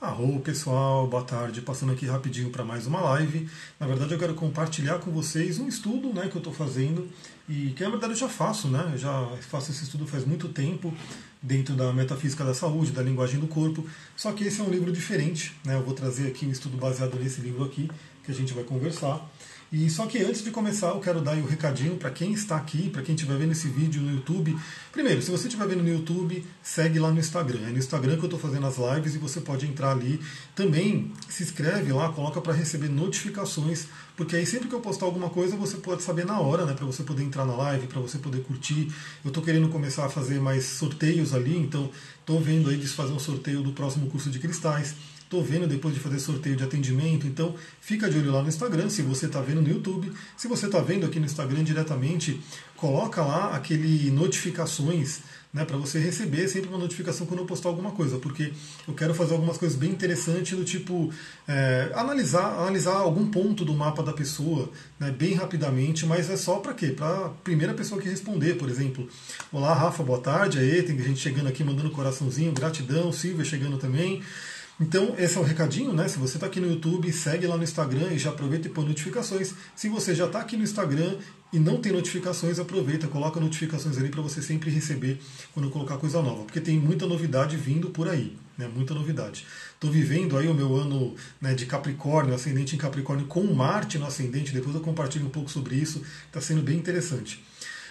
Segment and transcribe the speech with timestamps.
[0.00, 1.60] Arro pessoal, boa tarde.
[1.60, 3.50] Passando aqui rapidinho para mais uma live.
[3.80, 7.08] Na verdade, eu quero compartilhar com vocês um estudo né, que eu estou fazendo
[7.48, 8.90] e que na verdade eu já faço, né?
[8.92, 10.94] Eu já faço esse estudo faz muito tempo
[11.42, 13.84] dentro da metafísica da saúde, da linguagem do corpo.
[14.14, 15.74] Só que esse é um livro diferente, né?
[15.74, 17.90] Eu vou trazer aqui um estudo baseado nesse livro aqui
[18.28, 19.26] que a gente vai conversar.
[19.70, 22.88] E só que antes de começar, eu quero dar um recadinho para quem está aqui,
[22.88, 24.56] para quem estiver vendo esse vídeo no YouTube.
[24.92, 27.60] Primeiro, se você estiver vendo no YouTube, segue lá no Instagram.
[27.68, 30.20] É no Instagram que eu estou fazendo as lives e você pode entrar ali.
[30.54, 35.28] Também se inscreve lá, coloca para receber notificações, porque aí sempre que eu postar alguma
[35.28, 36.72] coisa, você pode saber na hora, né?
[36.72, 38.90] Para você poder entrar na live, para você poder curtir.
[39.22, 41.90] Eu estou querendo começar a fazer mais sorteios ali, então
[42.20, 44.94] estou vendo aí de fazer um sorteio do próximo curso de cristais.
[45.28, 48.88] Estou vendo depois de fazer sorteio de atendimento, então fica de olho lá no Instagram,
[48.88, 50.10] se você está vendo no YouTube.
[50.34, 52.40] Se você está vendo aqui no Instagram diretamente,
[52.74, 55.20] coloca lá aquele notificações
[55.52, 58.54] né, para você receber sempre uma notificação quando eu postar alguma coisa, porque
[58.86, 61.12] eu quero fazer algumas coisas bem interessantes do tipo
[61.46, 66.56] é, analisar, analisar algum ponto do mapa da pessoa né, bem rapidamente, mas é só
[66.56, 66.86] para quê?
[66.86, 69.06] Para a primeira pessoa que responder, por exemplo.
[69.52, 70.58] Olá, Rafa, boa tarde.
[70.58, 74.22] Aí, tem gente chegando aqui mandando coraçãozinho, gratidão, Silvia chegando também.
[74.80, 76.06] Então, esse é o recadinho, né?
[76.06, 78.84] Se você está aqui no YouTube, segue lá no Instagram e já aproveita e põe
[78.84, 79.52] notificações.
[79.74, 81.16] Se você já está aqui no Instagram
[81.52, 85.20] e não tem notificações, aproveita, coloca notificações ali para você sempre receber
[85.52, 88.70] quando eu colocar coisa nova, porque tem muita novidade vindo por aí, né?
[88.72, 89.44] Muita novidade.
[89.74, 94.06] Estou vivendo aí o meu ano né, de Capricórnio, ascendente em Capricórnio com Marte no
[94.06, 97.42] ascendente, depois eu compartilho um pouco sobre isso, está sendo bem interessante.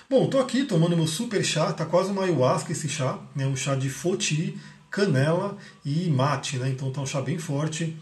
[0.09, 3.58] Bom, estou aqui tomando meu super chá, tá quase uma ayahuasca esse chá, né, um
[3.58, 4.58] chá de foti,
[4.89, 6.69] canela e mate, né?
[6.69, 7.95] Então tá um chá bem forte.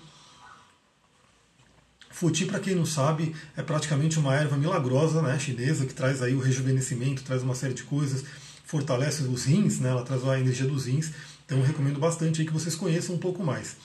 [2.09, 6.33] Futi, para quem não sabe, é praticamente uma erva milagrosa, né, chinesa, que traz aí
[6.33, 8.23] o rejuvenescimento, traz uma série de coisas,
[8.63, 11.11] fortalece os rins, né, ela traz a energia dos rins.
[11.45, 13.75] Então recomendo bastante aí que vocês conheçam um pouco mais.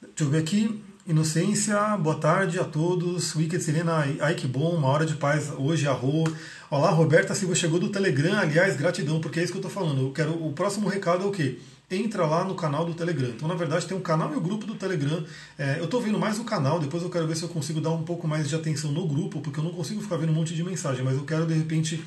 [0.00, 0.82] Deixa eu ver aqui.
[1.06, 3.36] Inocência, boa tarde a todos.
[3.36, 6.24] Wicked Serena, ai que bom, uma hora de paz hoje, arro.
[6.70, 10.00] Olá, Roberta Silva chegou do Telegram, aliás, gratidão, porque é isso que eu estou falando.
[10.00, 11.58] Eu quero, o próximo recado é o quê?
[11.90, 13.28] Entra lá no canal do Telegram.
[13.28, 15.24] Então, na verdade, tem um canal e o um grupo do Telegram.
[15.58, 17.90] É, eu estou vendo mais o canal, depois eu quero ver se eu consigo dar
[17.90, 20.54] um pouco mais de atenção no grupo, porque eu não consigo ficar vendo um monte
[20.54, 22.02] de mensagem, mas eu quero, de repente,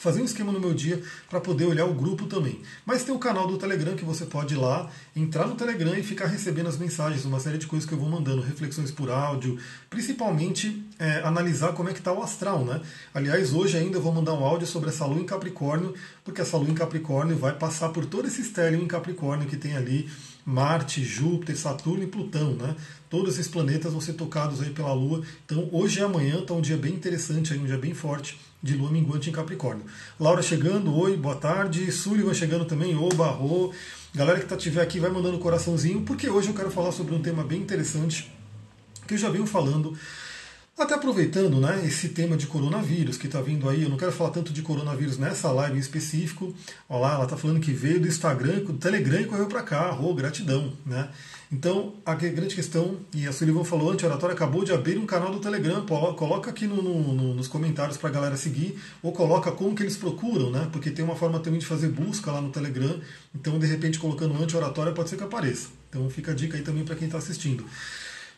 [0.00, 2.62] fazer um esquema no meu dia para poder olhar o grupo também.
[2.86, 6.02] Mas tem o canal do Telegram que você pode ir lá, entrar no Telegram e
[6.02, 9.58] ficar recebendo as mensagens, uma série de coisas que eu vou mandando, reflexões por áudio,
[9.90, 12.80] principalmente é, analisar como é que está o astral, né?
[13.12, 15.92] Aliás, hoje ainda eu vou mandar um áudio sobre essa lua em Capricórnio,
[16.24, 19.76] porque essa lua em Capricórnio vai passar por todo esse estélio em Capricórnio que tem
[19.76, 20.08] ali
[20.46, 22.74] Marte, Júpiter, Saturno e Plutão, né?
[23.10, 25.22] Todos esses planetas vão ser tocados aí pela Lua.
[25.44, 28.90] Então, hoje e amanhã está um dia bem interessante, um dia bem forte de lua
[28.90, 29.84] minguante em Capricórnio.
[30.18, 31.90] Laura chegando, oi, boa tarde.
[31.90, 33.72] Sullivan chegando também, oba, barro.
[34.14, 37.22] Galera que tá tiver aqui vai mandando coraçãozinho, porque hoje eu quero falar sobre um
[37.22, 38.30] tema bem interessante
[39.06, 39.96] que eu já venho falando.
[40.78, 44.30] Até aproveitando né, esse tema de coronavírus que está vindo aí, eu não quero falar
[44.30, 46.54] tanto de coronavírus nessa live em específico.
[46.88, 49.98] Olha lá, ela está falando que veio do Instagram, do Telegram e correu para cá.
[50.00, 50.72] Oh, gratidão.
[50.86, 51.08] Né?
[51.52, 55.40] Então, a grande questão, e a Sullivan falou, anti-oratório acabou de abrir um canal do
[55.40, 59.82] Telegram, coloca aqui no, no, nos comentários para a galera seguir, ou coloca como que
[59.82, 60.68] eles procuram, né?
[60.70, 63.00] Porque tem uma forma também de fazer busca lá no Telegram,
[63.34, 65.70] então de repente colocando anti-oratório pode ser que apareça.
[65.88, 67.64] Então fica a dica aí também para quem está assistindo.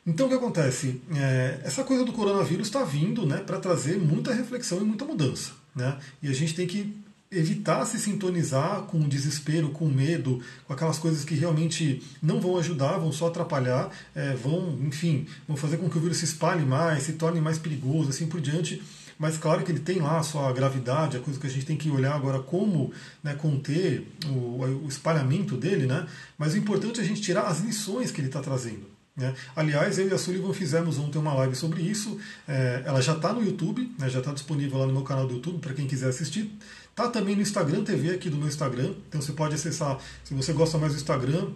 [0.06, 1.02] Então o que acontece?
[1.14, 5.52] É, essa coisa do coronavírus está vindo né, para trazer muita reflexão e muita mudança.
[5.76, 5.98] Né?
[6.22, 6.96] E a gente tem que
[7.32, 12.40] evitar se sintonizar com o desespero, com o medo, com aquelas coisas que realmente não
[12.40, 16.26] vão ajudar, vão só atrapalhar, é, vão, enfim, vão fazer com que o vírus se
[16.26, 18.82] espalhe mais, se torne mais perigoso, assim por diante.
[19.18, 21.76] Mas claro que ele tem lá a sua gravidade, a coisa que a gente tem
[21.76, 22.92] que olhar agora como
[23.22, 26.06] né, conter o, o espalhamento dele, né?
[26.36, 28.92] Mas o importante é a gente tirar as lições que ele está trazendo.
[29.14, 29.34] Né?
[29.54, 32.18] Aliás, eu e a Sullivan fizemos ontem uma live sobre isso.
[32.48, 35.34] É, ela já está no YouTube, né, já está disponível lá no meu canal do
[35.34, 36.50] YouTube para quem quiser assistir.
[36.94, 38.92] Tá também no Instagram TV aqui do meu Instagram.
[39.08, 41.48] Então você pode acessar, se você gosta mais do Instagram,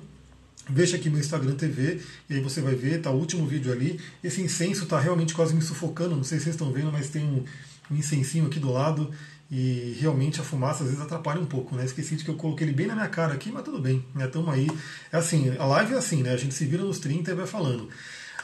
[0.68, 4.00] Veja aqui meu Instagram TV e aí você vai ver, tá o último vídeo ali.
[4.22, 7.24] Esse incenso tá realmente quase me sufocando, não sei se vocês estão vendo, mas tem
[7.24, 7.44] um,
[7.88, 9.12] um incensinho aqui do lado
[9.48, 11.84] e realmente a fumaça às vezes atrapalha um pouco, né?
[11.84, 14.26] Esqueci de que eu coloquei ele bem na minha cara aqui, mas tudo bem, né?
[14.26, 14.66] Tamo aí.
[15.12, 16.32] É assim, a live é assim, né?
[16.32, 17.88] A gente se vira nos 30 e vai falando.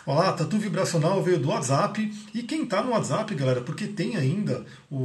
[0.04, 2.12] Olá, Tatu Vibracional veio do WhatsApp.
[2.34, 4.96] E quem está no WhatsApp, galera, porque tem ainda o,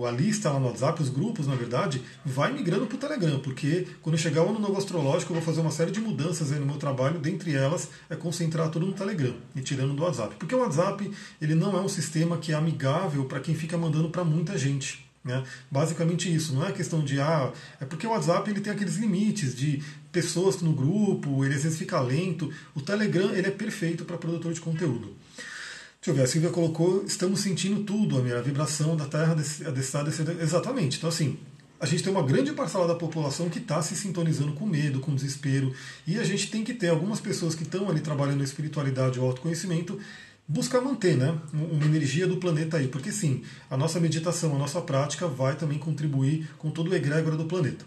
[0.00, 3.40] o, a lista lá no WhatsApp, os grupos, na verdade, vai migrando para o Telegram,
[3.40, 6.60] porque quando chegar o ano novo astrológico, eu vou fazer uma série de mudanças aí
[6.60, 10.36] no meu trabalho, dentre elas é concentrar tudo no Telegram e tirando do WhatsApp.
[10.38, 11.10] Porque o WhatsApp
[11.40, 15.11] ele não é um sistema que é amigável para quem fica mandando para muita gente.
[15.24, 15.44] Né?
[15.70, 19.54] Basicamente isso, não é questão de ah, é porque o WhatsApp ele tem aqueles limites
[19.54, 19.80] de
[20.10, 22.52] pessoas no grupo, ele às vezes fica lento.
[22.74, 25.16] O Telegram ele é perfeito para produtor de conteúdo.
[26.00, 29.36] Deixa eu ver, a Silvia colocou, estamos sentindo tudo, a minha vibração da Terra
[29.76, 30.32] está descendo.
[30.42, 30.96] Exatamente.
[30.96, 31.38] Então, assim,
[31.78, 35.14] a gente tem uma grande parcela da população que está se sintonizando com medo, com
[35.14, 35.72] desespero,
[36.04, 39.26] e a gente tem que ter algumas pessoas que estão ali trabalhando a espiritualidade ou
[39.26, 39.96] autoconhecimento
[40.46, 44.80] buscar manter né, uma energia do planeta aí, porque sim, a nossa meditação, a nossa
[44.80, 47.84] prática vai também contribuir com todo o egrégora do planeta.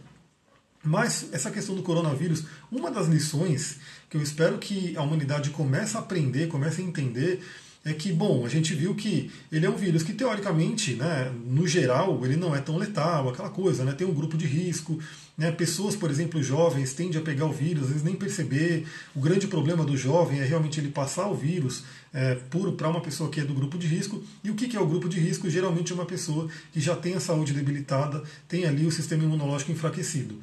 [0.83, 3.79] Mas essa questão do coronavírus, uma das lições
[4.09, 7.43] que eu espero que a humanidade comece a aprender, comece a entender,
[7.85, 11.67] é que, bom, a gente viu que ele é um vírus que, teoricamente, né, no
[11.67, 14.99] geral, ele não é tão letal, aquela coisa, né, tem um grupo de risco,
[15.37, 18.87] né, pessoas, por exemplo, jovens, tendem a pegar o vírus, às vezes nem perceber.
[19.15, 23.01] O grande problema do jovem é realmente ele passar o vírus é, puro para uma
[23.01, 24.23] pessoa que é do grupo de risco.
[24.43, 25.47] E o que é o grupo de risco?
[25.47, 29.71] Geralmente é uma pessoa que já tem a saúde debilitada, tem ali o sistema imunológico
[29.71, 30.39] enfraquecido.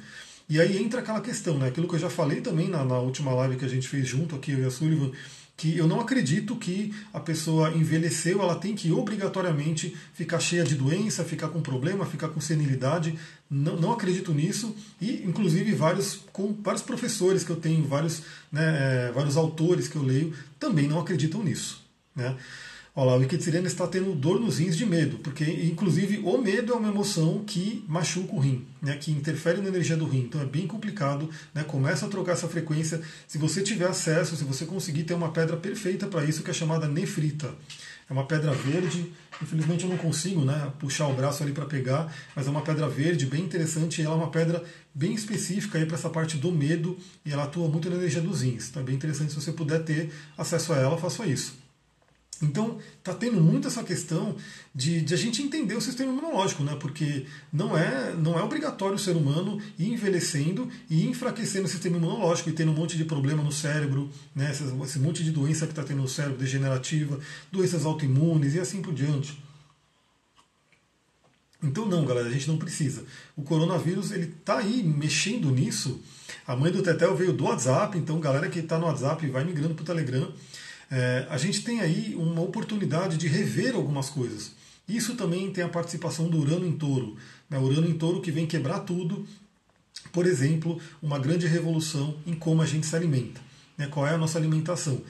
[0.47, 3.33] E aí entra aquela questão, né, aquilo que eu já falei também na, na última
[3.33, 5.11] live que a gente fez junto aqui, eu e a Sullivan,
[5.55, 10.75] que eu não acredito que a pessoa envelheceu, ela tem que obrigatoriamente ficar cheia de
[10.75, 13.17] doença, ficar com problema, ficar com senilidade.
[13.49, 14.75] Não, não acredito nisso.
[14.99, 19.95] E, inclusive, vários, com vários professores que eu tenho, vários, né, é, vários autores que
[19.95, 21.83] eu leio, também não acreditam nisso.
[22.15, 22.35] Né?
[22.95, 26.73] Olha lá, o Ikitsirena está tendo dor nos rins de medo, porque inclusive o medo
[26.73, 30.19] é uma emoção que machuca o rim, né, que interfere na energia do rim.
[30.19, 33.01] Então é bem complicado, né, começa a trocar essa frequência.
[33.27, 36.53] Se você tiver acesso, se você conseguir ter uma pedra perfeita para isso, que é
[36.53, 37.55] chamada nefrita.
[38.07, 39.11] É uma pedra verde,
[39.41, 42.87] infelizmente eu não consigo né, puxar o braço ali para pegar, mas é uma pedra
[42.87, 44.63] verde bem interessante ela é uma pedra
[44.93, 48.69] bem específica para essa parte do medo e ela atua muito na energia dos rins.
[48.69, 51.62] Então é bem interessante se você puder ter acesso a ela, faça isso.
[52.41, 54.35] Então, está tendo muito essa questão
[54.73, 56.75] de, de, a gente entender o sistema imunológico, né?
[56.79, 61.97] porque não é, não é obrigatório o ser humano ir envelhecendo e enfraquecendo o sistema
[61.97, 64.51] imunológico e tendo um monte de problema no cérebro, né?
[64.51, 67.19] esse, esse monte de doença que está tendo no cérebro, degenerativa,
[67.51, 69.41] doenças autoimunes e assim por diante.
[71.61, 73.05] Então não, galera, a gente não precisa.
[73.37, 76.01] O coronavírus ele está aí mexendo nisso.
[76.45, 79.73] A mãe do Tetel veio do WhatsApp, então galera que está no WhatsApp vai migrando
[79.73, 80.29] para o Telegram
[80.95, 84.51] é, a gente tem aí uma oportunidade de rever algumas coisas.
[84.87, 87.17] Isso também tem a participação do Urano em Touro.
[87.49, 87.57] Né?
[87.57, 89.25] Urano em Touro que vem quebrar tudo.
[90.11, 93.41] Por exemplo, uma grande revolução em como a gente se alimenta.
[93.75, 93.87] Né?
[93.87, 95.01] Qual é a nossa alimentação.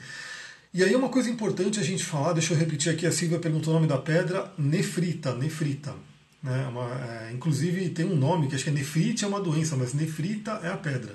[0.72, 3.70] E aí uma coisa importante a gente falar, deixa eu repetir aqui, a Silvia perguntou
[3.70, 5.94] o nome da pedra, nefrita, nefrita.
[6.42, 6.66] Né?
[6.66, 9.92] Uma, é, inclusive tem um nome que acho que é nefrite, é uma doença, mas
[9.92, 11.14] nefrita é a pedra,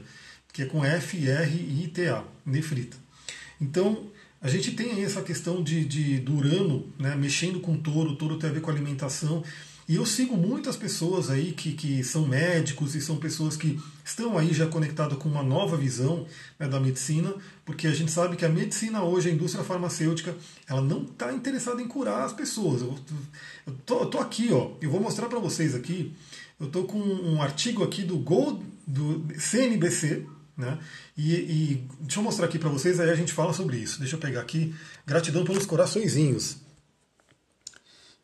[0.54, 2.98] que é com F-R-I-T-A, nefrita.
[3.60, 4.08] Então,
[4.42, 8.12] a gente tem aí essa questão de, de do Urano né, mexendo com o touro,
[8.12, 9.44] o touro tem a ver com alimentação.
[9.88, 14.38] E eu sigo muitas pessoas aí que, que são médicos e são pessoas que estão
[14.38, 16.28] aí já conectadas com uma nova visão
[16.60, 17.34] né, da medicina,
[17.66, 20.38] porque a gente sabe que a medicina hoje, a indústria farmacêutica,
[20.68, 22.84] ela não está interessada em curar as pessoas.
[22.84, 22.96] Eu,
[23.66, 26.14] eu, tô, eu tô aqui, ó, eu vou mostrar para vocês aqui.
[26.60, 30.24] Eu tô com um artigo aqui do Gold, do CNBC,
[30.60, 30.78] né?
[31.18, 33.98] E, e deixa eu mostrar aqui para vocês, aí a gente fala sobre isso.
[34.00, 34.76] Deixa eu pegar aqui.
[35.08, 36.58] Gratidão pelos coraçõezinhos.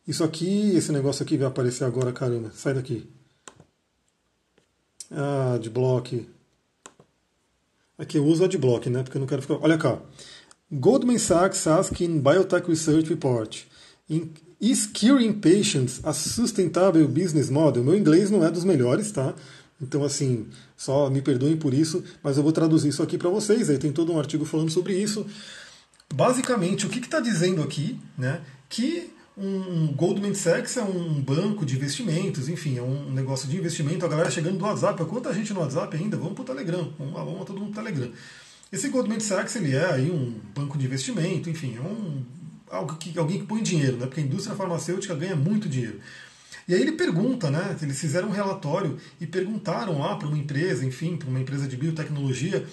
[0.05, 2.51] Isso aqui, esse negócio aqui vai aparecer agora, caramba.
[2.53, 3.09] Sai daqui.
[5.09, 5.71] Ah, de.
[7.97, 9.01] Aqui eu uso a de bloco, né?
[9.01, 9.55] Porque eu não quero ficar.
[9.61, 9.99] Olha cá.
[10.71, 13.63] Goldman Sachs asking Biotech Research Report.
[14.59, 17.83] Is curing patients a sustainable business model?
[17.83, 19.33] Meu inglês não é dos melhores, tá?
[19.81, 23.69] Então, assim, só me perdoem por isso, mas eu vou traduzir isso aqui para vocês.
[23.69, 25.25] Aí tem todo um artigo falando sobre isso.
[26.13, 28.41] Basicamente, o que está dizendo aqui, né?
[28.69, 34.05] Que um Goldman Sachs é um banco de investimentos, enfim, é um negócio de investimento.
[34.05, 36.15] A galera chegando do WhatsApp, quanta gente no WhatsApp ainda?
[36.15, 38.11] Vamos para o Telegram, vamos, lá, vamos todo mundo pro Telegram.
[38.71, 42.23] Esse Goldman Sachs ele é aí um banco de investimento, enfim, é um
[42.69, 44.05] algo que, alguém que põe dinheiro, né?
[44.05, 45.99] Porque a indústria farmacêutica ganha muito dinheiro.
[46.67, 47.77] E aí ele pergunta, né?
[47.81, 51.77] Eles fizeram um relatório e perguntaram lá para uma empresa, enfim, para uma empresa de
[51.77, 52.65] biotecnologia,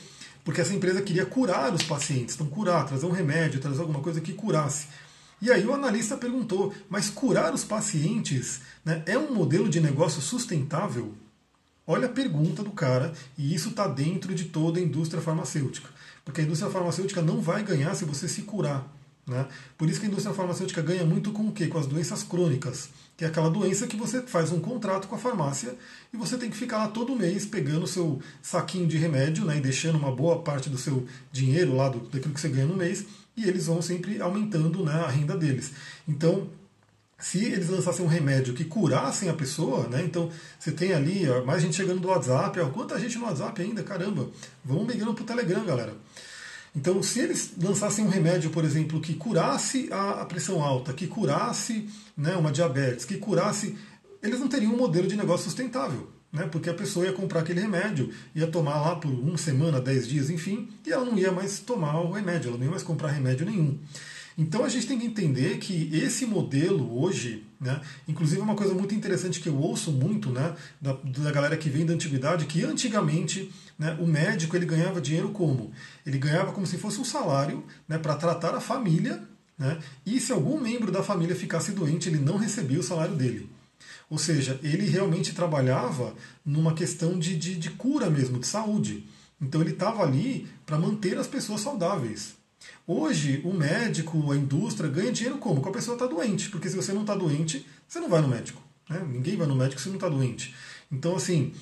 [0.44, 4.20] porque essa empresa queria curar os pacientes, então curar, trazer um remédio, trazer alguma coisa
[4.20, 4.86] que curasse.
[5.42, 10.22] E aí o analista perguntou, mas curar os pacientes né, é um modelo de negócio
[10.22, 11.12] sustentável?
[11.86, 15.88] Olha a pergunta do cara, e isso está dentro de toda a indústria farmacêutica.
[16.24, 18.86] Porque a indústria farmacêutica não vai ganhar se você se curar.
[19.26, 19.46] Né?
[19.76, 21.66] Por isso que a indústria farmacêutica ganha muito com o quê?
[21.66, 25.18] Com as doenças crônicas que é aquela doença que você faz um contrato com a
[25.18, 25.74] farmácia
[26.12, 29.58] e você tem que ficar lá todo mês pegando o seu saquinho de remédio né,
[29.58, 32.76] e deixando uma boa parte do seu dinheiro lá, do, daquilo que você ganha no
[32.76, 33.04] mês,
[33.36, 35.72] e eles vão sempre aumentando né, a renda deles.
[36.06, 36.48] Então,
[37.22, 40.02] se eles lançassem um remédio que curassem a pessoa, né?
[40.04, 40.28] Então
[40.58, 43.84] você tem ali ó, mais gente chegando no WhatsApp, ó, quanta gente no WhatsApp ainda,
[43.84, 44.28] caramba,
[44.64, 45.94] vamos migrando para o Telegram, galera.
[46.74, 51.88] Então, se eles lançassem um remédio, por exemplo, que curasse a, pressão alta, que curasse
[52.16, 53.76] né, uma diabetes, que curasse,
[54.22, 56.08] eles não teriam um modelo de negócio sustentável.
[56.32, 60.08] Né, porque a pessoa ia comprar aquele remédio, ia tomar lá por uma semana, dez
[60.08, 63.10] dias, enfim, e ela não ia mais tomar o remédio, ela não ia mais comprar
[63.10, 63.78] remédio nenhum.
[64.36, 68.74] Então a gente tem que entender que esse modelo hoje, né, inclusive é uma coisa
[68.74, 72.64] muito interessante que eu ouço muito né, da, da galera que vem da antiguidade, que
[72.64, 75.72] antigamente né, o médico ele ganhava dinheiro como?
[76.06, 79.22] Ele ganhava como se fosse um salário né, para tratar a família,
[79.58, 83.50] né, e se algum membro da família ficasse doente, ele não recebia o salário dele.
[84.08, 89.06] Ou seja, ele realmente trabalhava numa questão de, de, de cura mesmo, de saúde.
[89.40, 92.34] Então ele estava ali para manter as pessoas saudáveis.
[92.86, 95.60] Hoje, o médico, a indústria ganha dinheiro como?
[95.60, 96.48] Quando a pessoa está doente.
[96.50, 98.60] Porque se você não está doente, você não vai no médico.
[98.88, 99.00] Né?
[99.08, 100.54] Ninguém vai no médico se não está doente.
[100.90, 101.52] Então, assim,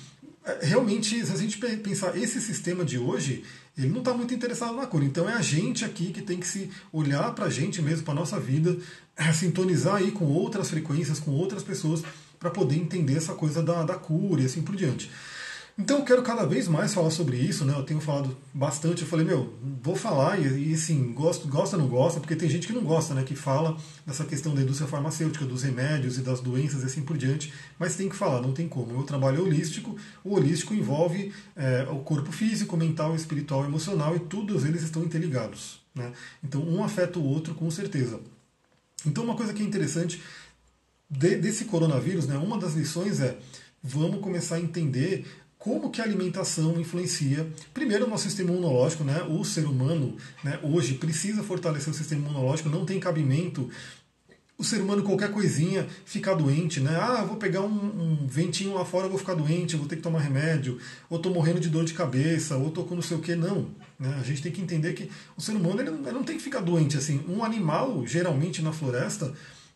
[0.43, 3.43] é, realmente, se a gente pensar esse sistema de hoje,
[3.77, 5.05] ele não está muito interessado na cura.
[5.05, 8.13] Então é a gente aqui que tem que se olhar para a gente mesmo, para
[8.13, 8.75] a nossa vida,
[9.15, 12.03] é, sintonizar aí com outras frequências, com outras pessoas,
[12.39, 15.11] para poder entender essa coisa da, da cura e assim por diante.
[15.81, 17.73] Então eu quero cada vez mais falar sobre isso, né?
[17.75, 21.81] Eu tenho falado bastante, eu falei, meu, vou falar e, e assim, gosto, gosta ou
[21.81, 23.23] não gosta, porque tem gente que não gosta, né?
[23.23, 27.17] Que fala dessa questão da indústria farmacêutica, dos remédios e das doenças e assim por
[27.17, 28.91] diante, mas tem que falar, não tem como.
[28.91, 34.63] Eu trabalho holístico, o holístico envolve é, o corpo físico, mental, espiritual, emocional e todos
[34.65, 35.81] eles estão interligados.
[35.95, 36.11] Né?
[36.43, 38.19] Então um afeta o outro com certeza.
[39.03, 40.21] Então uma coisa que é interessante
[41.09, 42.37] de, desse coronavírus, né?
[42.37, 43.35] Uma das lições é
[43.83, 45.25] vamos começar a entender
[45.61, 49.21] como que a alimentação influencia, primeiro, o nosso sistema imunológico, né?
[49.29, 53.69] o ser humano né, hoje precisa fortalecer o sistema imunológico, não tem cabimento
[54.57, 56.95] o ser humano, qualquer coisinha, ficar doente, né?
[56.95, 60.19] Ah, vou pegar um, um, ventinho lá fora, vou ficar doente, vou ter que tomar
[60.19, 60.77] remédio,
[61.09, 63.35] ou estou morrendo de dor de cabeça, ou estou com não sei o que.
[63.35, 63.69] Não.
[63.99, 64.15] Né?
[64.19, 66.43] A gente tem que entender que o ser humano ele não, ele não tem que
[66.43, 67.23] ficar doente assim.
[67.27, 69.33] Um animal, geralmente na floresta,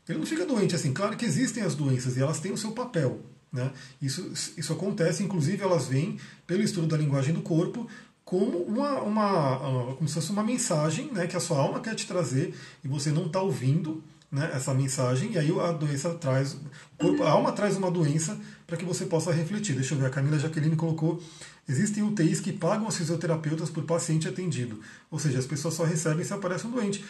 [0.07, 0.93] ele não fica doente assim.
[0.93, 3.23] Claro que existem as doenças e elas têm o seu papel.
[3.55, 3.71] Né?
[4.01, 7.87] Isso, isso acontece, inclusive elas vêm, pelo estudo da linguagem do corpo,
[8.25, 12.05] como uma, uma, como se fosse uma mensagem né, que a sua alma quer te
[12.05, 16.57] trazer e você não está ouvindo né, essa mensagem, e aí a doença traz,
[16.97, 19.73] corpo, a alma traz uma doença para que você possa refletir.
[19.73, 21.23] Deixa eu ver, a Camila Jaqueline colocou:
[21.69, 26.25] existem UTIs que pagam os fisioterapeutas por paciente atendido, ou seja, as pessoas só recebem
[26.25, 27.05] se aparece um doente.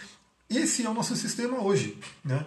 [0.48, 1.98] Esse é o nosso sistema hoje.
[2.24, 2.46] Né?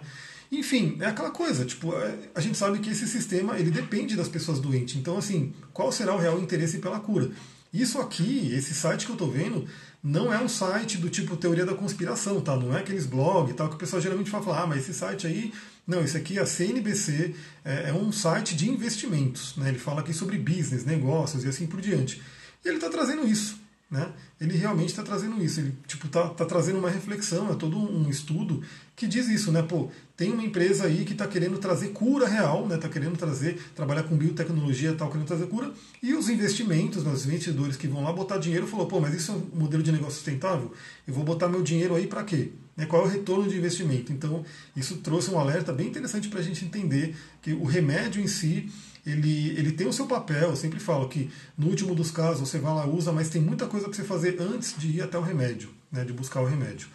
[0.51, 4.27] Enfim, é aquela coisa, tipo, é, a gente sabe que esse sistema ele depende das
[4.27, 4.95] pessoas doentes.
[4.95, 7.29] Então, assim, qual será o real interesse pela cura?
[7.71, 9.67] Isso aqui, esse site que eu estou vendo,
[10.01, 12.55] não é um site do tipo teoria da conspiração, tá?
[12.55, 15.53] Não é aqueles blogs tal que o pessoal geralmente fala, ah, mas esse site aí.
[15.85, 19.55] Não, esse aqui, a CNBC, é, é um site de investimentos.
[19.55, 19.69] Né?
[19.69, 22.21] Ele fala aqui sobre business, negócios e assim por diante.
[22.63, 23.59] E ele está trazendo isso.
[23.89, 24.07] Né?
[24.39, 28.07] Ele realmente está trazendo isso, ele tipo tá, tá, trazendo uma reflexão, é todo um
[28.07, 28.61] estudo
[28.95, 29.63] que diz isso, né?
[29.63, 32.75] Pô, tem uma empresa aí que está querendo trazer cura real, né?
[32.75, 35.71] Está querendo trazer, trabalhar com biotecnologia, tal, querendo trazer cura,
[36.03, 39.31] e os investimentos, né, os investidores que vão lá botar dinheiro, falou, pô, mas isso
[39.31, 40.71] é um modelo de negócio sustentável?
[41.07, 42.51] Eu vou botar meu dinheiro aí para quê?
[42.77, 42.85] Né?
[42.85, 44.13] Qual é o retorno de investimento?
[44.13, 48.27] Então, isso trouxe um alerta bem interessante para a gente entender que o remédio em
[48.27, 48.69] si
[49.05, 50.49] ele, ele tem o seu papel.
[50.49, 53.67] Eu sempre falo que no último dos casos você vai lá usa, mas tem muita
[53.67, 56.87] coisa para você fazer antes de ir até o remédio, né, de buscar o remédio.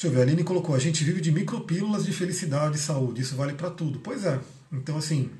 [0.00, 3.20] Deixa eu ver, a Aline colocou: a gente vive de micropílulas de felicidade e saúde.
[3.20, 4.00] Isso vale para tudo.
[4.00, 4.40] Pois é.
[4.72, 5.30] Então, assim,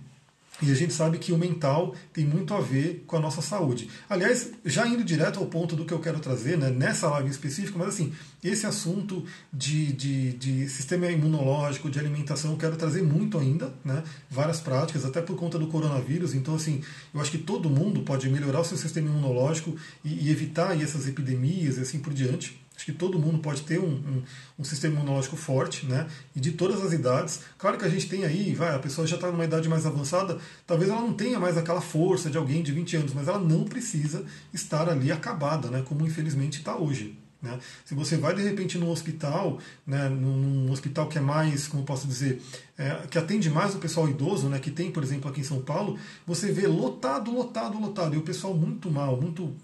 [0.63, 3.89] e a gente sabe que o mental tem muito a ver com a nossa saúde.
[4.09, 7.79] Aliás, já indo direto ao ponto do que eu quero trazer, né, nessa live específica,
[7.79, 8.13] mas assim,
[8.43, 14.03] esse assunto de, de, de, sistema imunológico, de alimentação, eu quero trazer muito ainda, né,
[14.31, 16.35] várias práticas, até por conta do coronavírus.
[16.35, 16.83] Então, assim,
[17.15, 21.09] eu acho que todo mundo pode melhorar o seu sistema imunológico e, e evitar essas
[21.09, 22.60] epidemias e assim por diante.
[22.81, 24.23] Acho que todo mundo pode ter um, um,
[24.61, 26.07] um, sistema imunológico forte, né?
[26.35, 27.43] E de todas as idades.
[27.59, 30.39] Claro que a gente tem aí, vai, a pessoa já está numa idade mais avançada,
[30.67, 33.65] talvez ela não tenha mais aquela força de alguém de 20 anos, mas ela não
[33.65, 35.83] precisa estar ali acabada, né?
[35.87, 37.19] Como infelizmente está hoje.
[37.43, 37.59] Né?
[37.85, 42.07] Se você vai de repente num hospital, né, num hospital que é mais, como posso
[42.07, 42.41] dizer,
[42.79, 45.61] é, que atende mais o pessoal idoso, né, que tem, por exemplo, aqui em São
[45.61, 49.55] Paulo, você vê lotado, lotado, lotado, e o pessoal muito mal, muito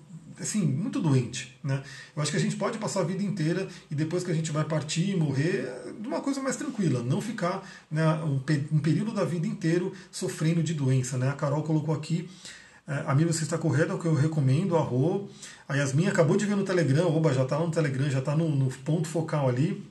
[0.41, 1.57] assim, muito doente.
[1.63, 1.83] Né?
[2.15, 4.51] Eu acho que a gente pode passar a vida inteira e depois que a gente
[4.51, 5.69] vai partir e morrer,
[6.01, 8.41] de uma coisa mais tranquila, não ficar né, um,
[8.73, 11.17] um, período da vida inteiro sofrendo de doença.
[11.17, 11.29] Né?
[11.29, 12.29] A Carol colocou aqui,
[12.87, 15.29] é, amigo, você está correto, é o que eu recomendo, a Rô.
[15.69, 18.49] A Yasmin acabou de ver no Telegram, oba, já está no Telegram, já está no,
[18.49, 19.85] no ponto focal ali.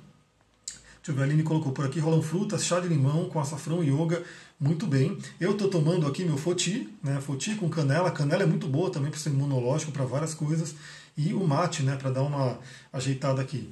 [1.05, 3.83] Deixa eu ver, a Aline colocou por aqui, rolam frutas, chá de limão com açafrão
[3.83, 4.23] e yoga,
[4.59, 5.15] muito bem.
[5.39, 9.11] Eu estou tomando aqui meu foti, né, foti com canela, canela é muito boa também
[9.11, 10.73] para ser imunológico, para várias coisas,
[11.15, 12.57] e o mate, né, para dar uma
[12.91, 13.71] ajeitada aqui.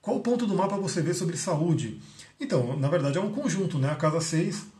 [0.00, 2.00] Qual ponto do mapa você vê sobre saúde?
[2.38, 4.77] Então, na verdade é um conjunto, né, a casa 6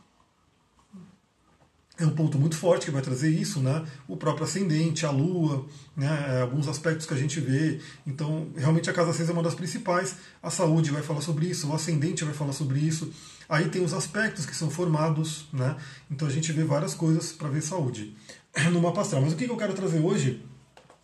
[1.99, 3.85] é um ponto muito forte que vai trazer isso, né?
[4.07, 5.65] O próprio ascendente, a lua,
[5.95, 6.07] né?
[6.29, 7.79] É, alguns aspectos que a gente vê.
[8.07, 10.15] Então, realmente a casa 6 é uma das principais.
[10.41, 13.11] A saúde vai falar sobre isso, o ascendente vai falar sobre isso.
[13.49, 15.75] Aí tem os aspectos que são formados, né?
[16.09, 18.15] Então a gente vê várias coisas para ver saúde
[18.71, 19.21] no mapa astral.
[19.21, 20.41] Mas o que eu quero trazer hoje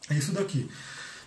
[0.09, 0.69] é isso daqui.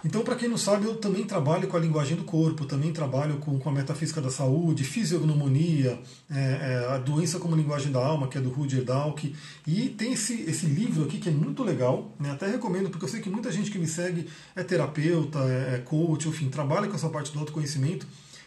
[0.04, 3.38] Então, para quem não sabe, eu também trabalho com a linguagem do corpo, também trabalho
[3.38, 5.98] com, com a metafísica da saúde, fisiognomonia,
[6.30, 9.34] é, é, a doença como linguagem da alma, que é do Rudyard Dalk.
[9.66, 12.30] E tem esse, esse livro aqui que é muito legal, né?
[12.30, 15.78] até recomendo, porque eu sei que muita gente que me segue é terapeuta, é, é
[15.78, 18.06] coach, enfim, trabalha com essa parte do autoconhecimento.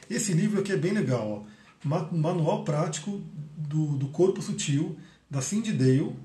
[0.10, 1.62] Esse livro aqui é bem legal, ó.
[1.84, 3.22] Manual Prático
[3.58, 4.98] do, do Corpo Sutil,
[5.30, 6.16] da Cindy Dale,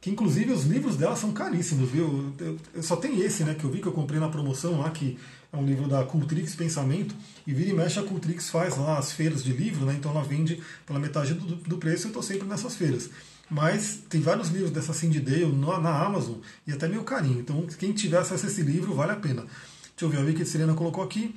[0.00, 2.32] que inclusive os livros dela são caríssimos, viu?
[2.38, 4.90] Eu, eu, só tem esse, né, que eu vi que eu comprei na promoção lá,
[4.90, 5.18] que
[5.52, 7.14] é um livro da Cultrix Pensamento,
[7.46, 10.22] e vira e mexe a Cultrix faz lá as feiras de livro, né, então ela
[10.22, 13.10] vende pela metade do, do preço eu estou sempre nessas feiras.
[13.50, 17.66] Mas tem vários livros dessa Cindy Dale na, na Amazon e até meu carinho, então
[17.78, 19.42] quem tiver acesso a esse livro vale a pena.
[19.42, 21.34] Deixa eu ver, a a Serena colocou aqui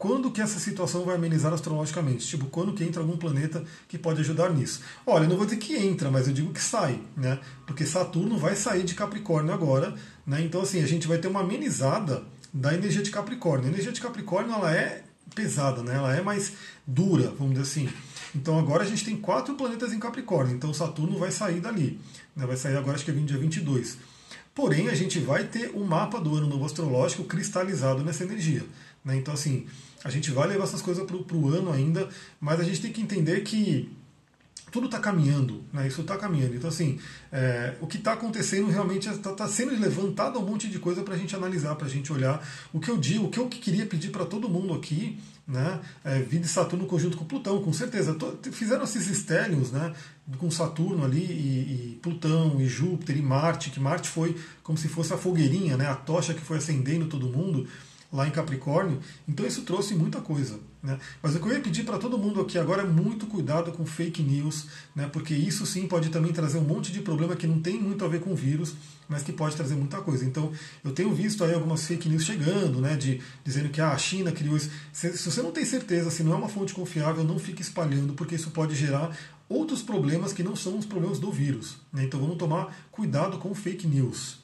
[0.00, 2.26] quando que essa situação vai amenizar astrologicamente?
[2.26, 4.80] Tipo, quando que entra algum planeta que pode ajudar nisso?
[5.06, 7.38] Olha, eu não vou dizer que entra, mas eu digo que sai, né?
[7.66, 9.94] Porque Saturno vai sair de Capricórnio agora,
[10.26, 10.40] né?
[10.40, 13.66] Então, assim, a gente vai ter uma amenizada da energia de Capricórnio.
[13.66, 15.04] A energia de Capricórnio, ela é
[15.34, 15.96] pesada, né?
[15.96, 16.54] Ela é mais
[16.86, 17.88] dura, vamos dizer assim.
[18.34, 22.00] Então agora a gente tem quatro planetas em Capricórnio, então Saturno vai sair dali.
[22.34, 22.46] Né?
[22.46, 23.98] Vai sair agora, acho que é dia 22.
[24.54, 28.64] Porém, a gente vai ter o mapa do ano novo astrológico cristalizado nessa energia.
[29.04, 29.16] Né?
[29.16, 29.66] Então, assim,
[30.04, 32.08] a gente vai levar essas coisas para o ano ainda,
[32.40, 33.90] mas a gente tem que entender que
[34.70, 35.86] tudo está caminhando, né?
[35.86, 36.54] isso está caminhando.
[36.54, 36.98] Então, assim,
[37.32, 41.14] é, o que está acontecendo realmente está tá sendo levantado um monte de coisa para
[41.14, 42.46] a gente analisar, para a gente olhar.
[42.72, 45.80] O que eu digo, o que eu queria pedir para todo mundo aqui, né?
[46.04, 48.16] É, vida de Saturno conjunto com Plutão, com certeza.
[48.52, 49.92] Fizeram esses estéreos, né?
[50.38, 54.88] Com Saturno ali, e, e, Plutão, e Júpiter, e Marte, que Marte foi como se
[54.88, 55.88] fosse a fogueirinha, né?
[55.88, 57.66] A tocha que foi acendendo todo mundo
[58.12, 59.00] lá em Capricórnio.
[59.28, 60.58] Então isso trouxe muita coisa.
[60.82, 60.98] Né?
[61.22, 63.84] Mas o que eu ia pedir para todo mundo aqui agora é muito cuidado com
[63.84, 65.08] fake news, né?
[65.12, 68.08] porque isso sim pode também trazer um monte de problema que não tem muito a
[68.08, 68.74] ver com vírus,
[69.06, 70.24] mas que pode trazer muita coisa.
[70.24, 70.50] Então
[70.82, 72.96] eu tenho visto aí algumas fake news chegando, né?
[72.96, 74.70] de, dizendo que ah, a China criou isso.
[74.92, 78.14] Se, se você não tem certeza, se não é uma fonte confiável, não fique espalhando,
[78.14, 79.14] porque isso pode gerar
[79.48, 81.76] outros problemas que não são os problemas do vírus.
[81.92, 82.04] Né?
[82.04, 84.39] Então vamos tomar cuidado com fake news.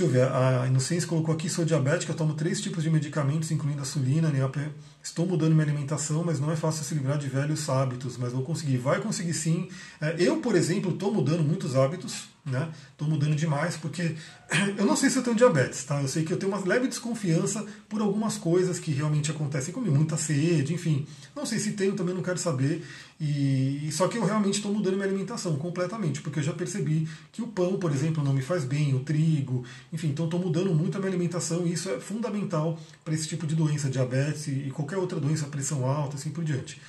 [0.00, 3.82] Deixa eu ver, a Inocência colocou aqui, sou diabética, tomo três tipos de medicamentos, incluindo
[3.82, 4.56] a sulina, NEOP.
[5.02, 8.42] Estou mudando minha alimentação, mas não é fácil se livrar de velhos hábitos, mas vou
[8.42, 8.78] conseguir.
[8.78, 9.68] Vai conseguir sim.
[10.00, 12.70] É, eu, por exemplo, estou mudando muitos hábitos, né?
[12.92, 14.14] Estou mudando demais porque
[14.76, 16.00] eu não sei se eu tenho diabetes, tá?
[16.00, 19.94] Eu sei que eu tenho uma leve desconfiança por algumas coisas que realmente acontecem comigo,
[19.94, 21.06] muita sede, enfim.
[21.34, 22.84] Não sei se tenho, também não quero saber.
[23.20, 27.42] E só que eu realmente estou mudando minha alimentação completamente, porque eu já percebi que
[27.42, 30.96] o pão, por exemplo, não me faz bem, o trigo, enfim, então estou mudando muito
[30.96, 34.96] a minha alimentação e isso é fundamental para esse tipo de doença, diabetes e qualquer
[34.96, 36.80] outra doença, pressão alta, assim por diante.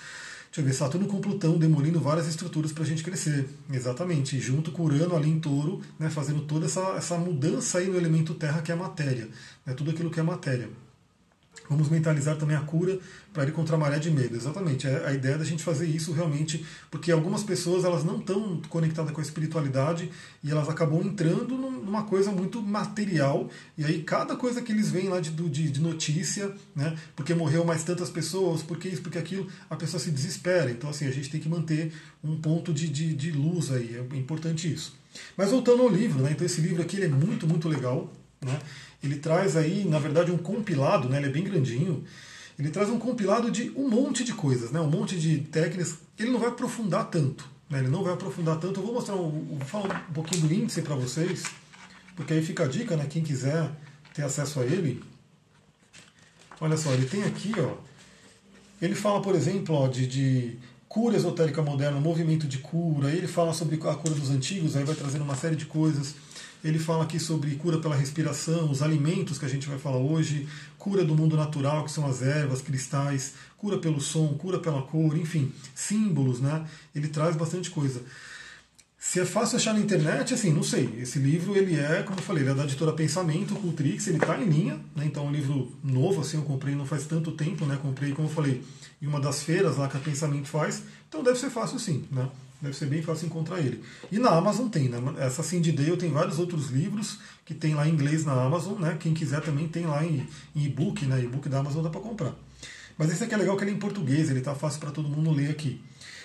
[0.52, 3.48] Deixa eu ver, Saturno com Plutão demolindo várias estruturas para a gente crescer.
[3.72, 4.38] Exatamente.
[4.38, 8.34] junto com Urano ali em touro, né, fazendo toda essa, essa mudança aí no elemento
[8.34, 9.30] terra que é a matéria.
[9.66, 10.68] Né, tudo aquilo que é matéria.
[11.72, 13.00] Vamos mentalizar também a cura
[13.32, 14.36] para ir contra a maré de medo.
[14.36, 14.86] Exatamente.
[14.86, 19.10] É a ideia da gente fazer isso realmente, porque algumas pessoas elas não estão conectadas
[19.14, 20.12] com a espiritualidade
[20.44, 23.50] e elas acabam entrando numa coisa muito material.
[23.78, 26.94] E aí cada coisa que eles veem lá de, de, de notícia, né?
[27.16, 30.70] Porque morreu mais tantas pessoas, porque isso, porque aquilo, a pessoa se desespera.
[30.70, 33.96] Então assim, a gente tem que manter um ponto de, de, de luz aí.
[33.96, 34.94] É importante isso.
[35.38, 36.32] Mas voltando ao livro, né?
[36.34, 38.12] Então esse livro aqui ele é muito, muito legal.
[38.44, 38.60] Né?
[39.04, 41.18] Ele traz aí, na verdade, um compilado, né?
[41.18, 42.04] ele é bem grandinho.
[42.60, 44.80] Ele traz um compilado de um monte de coisas, né?
[44.80, 45.96] um monte de técnicas.
[46.20, 47.50] Ele não vai aprofundar tanto.
[47.70, 47.80] Né?
[47.80, 48.80] Ele não vai aprofundar tanto.
[48.80, 51.44] Eu vou mostrar um, falar um pouquinho do índice para vocês,
[52.16, 53.08] porque aí fica a dica, né?
[53.10, 53.72] quem quiser
[54.14, 55.04] ter acesso a ele.
[56.60, 57.74] Olha só, ele tem aqui, ó.
[58.80, 63.10] Ele fala, por exemplo, ó, de, de cura esotérica moderna, movimento de cura.
[63.12, 66.16] Ele fala sobre a cura dos antigos, aí vai trazendo uma série de coisas.
[66.64, 70.48] Ele fala aqui sobre cura pela respiração, os alimentos que a gente vai falar hoje,
[70.78, 75.18] cura do mundo natural, que são as ervas, cristais, cura pelo som, cura pela cor,
[75.18, 76.66] enfim, símbolos, né?
[76.94, 78.02] Ele traz bastante coisa.
[79.04, 80.88] Se é fácil achar na internet, assim, não sei.
[81.00, 84.40] Esse livro, ele é, como eu falei, ele é da editora Pensamento, Cultrix, ele está
[84.40, 85.06] em linha, né?
[85.06, 87.80] Então é um livro novo, assim, eu comprei não faz tanto tempo, né?
[87.82, 88.64] Comprei, como eu falei,
[89.02, 90.84] em uma das feiras lá que a Pensamento faz.
[91.10, 92.30] Então deve ser fácil sim, né?
[92.62, 93.82] Deve ser bem fácil encontrar ele.
[94.12, 94.98] E na Amazon tem, né?
[95.18, 98.98] Essa Cindy Dale tem vários outros livros que tem lá em inglês na Amazon, né?
[99.00, 101.24] Quem quiser também tem lá em, em e-book, né?
[101.24, 102.36] E-book da Amazon dá para comprar.
[102.98, 105.10] Mas esse aqui é legal que ele é em português, ele tá fácil para todo
[105.10, 105.82] mundo ler aqui.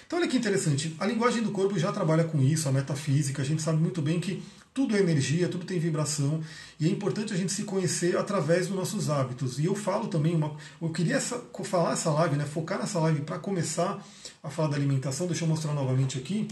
[0.06, 3.44] Então olha que interessante, a linguagem do corpo já trabalha com isso, a metafísica, a
[3.44, 4.42] gente sabe muito bem que
[4.76, 6.42] tudo é energia, tudo tem vibração,
[6.78, 9.58] e é importante a gente se conhecer através dos nossos hábitos.
[9.58, 13.22] E eu falo também, uma, eu queria essa, falar essa live, né, focar nessa live
[13.22, 14.06] para começar
[14.42, 16.46] a falar da alimentação, deixa eu mostrar novamente aqui,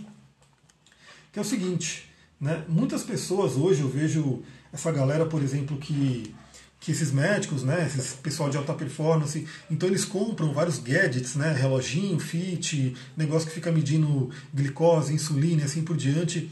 [1.30, 2.10] que é o seguinte,
[2.40, 6.34] né, muitas pessoas hoje eu vejo essa galera, por exemplo, que
[6.80, 11.50] que esses médicos, né, esses pessoal de alta performance, então eles compram vários gadgets, né,
[11.50, 16.50] reloginho, fit, negócio que fica medindo glicose, insulina e assim por diante.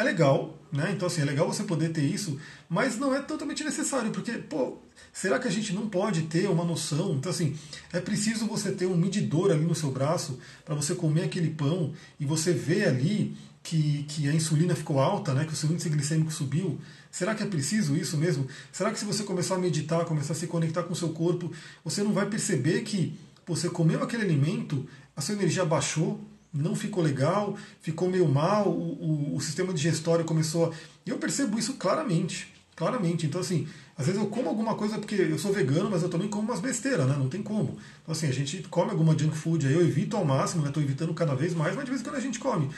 [0.00, 0.92] É legal, né?
[0.96, 4.78] Então assim, é legal você poder ter isso, mas não é totalmente necessário, porque, pô,
[5.12, 7.16] será que a gente não pode ter uma noção?
[7.16, 7.54] Então assim,
[7.92, 11.92] é preciso você ter um medidor ali no seu braço para você comer aquele pão
[12.18, 15.90] e você ver ali que, que a insulina ficou alta, né, que o seu índice
[15.90, 16.80] glicêmico subiu.
[17.10, 18.48] Será que é preciso isso mesmo?
[18.72, 21.52] Será que se você começar a meditar, começar a se conectar com o seu corpo,
[21.84, 26.18] você não vai perceber que você comeu aquele alimento, a sua energia baixou,
[26.52, 30.70] não ficou legal, ficou meio mal, o, o, o sistema digestório começou a.
[31.06, 32.52] Eu percebo isso claramente.
[32.74, 33.26] Claramente.
[33.26, 36.28] Então, assim, às vezes eu como alguma coisa porque eu sou vegano, mas eu também
[36.28, 37.14] como umas besteiras, né?
[37.18, 37.78] Não tem como.
[38.02, 40.68] Então, assim, a gente come alguma junk food aí, eu evito ao máximo, né?
[40.68, 42.70] Estou evitando cada vez mais, mas de vez em quando a gente come.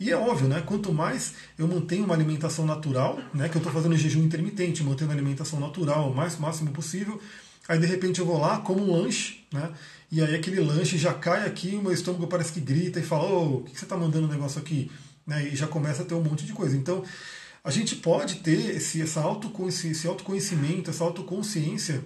[0.00, 0.62] E é óbvio, né?
[0.64, 3.48] Quanto mais eu mantenho uma alimentação natural, né?
[3.48, 7.20] Que eu estou fazendo jejum intermitente, mantendo a alimentação natural o mais máximo possível.
[7.66, 9.72] Aí de repente eu vou lá, como um lanche, né?
[10.10, 13.24] E aí aquele lanche já cai aqui, o meu estômago parece que grita e fala,
[13.28, 14.90] ô, o que você está mandando o negócio aqui?
[15.26, 15.48] Né?
[15.48, 16.76] E já começa a ter um monte de coisa.
[16.76, 17.04] Então,
[17.62, 19.22] a gente pode ter esse, essa
[19.84, 22.02] esse autoconhecimento, essa autoconsciência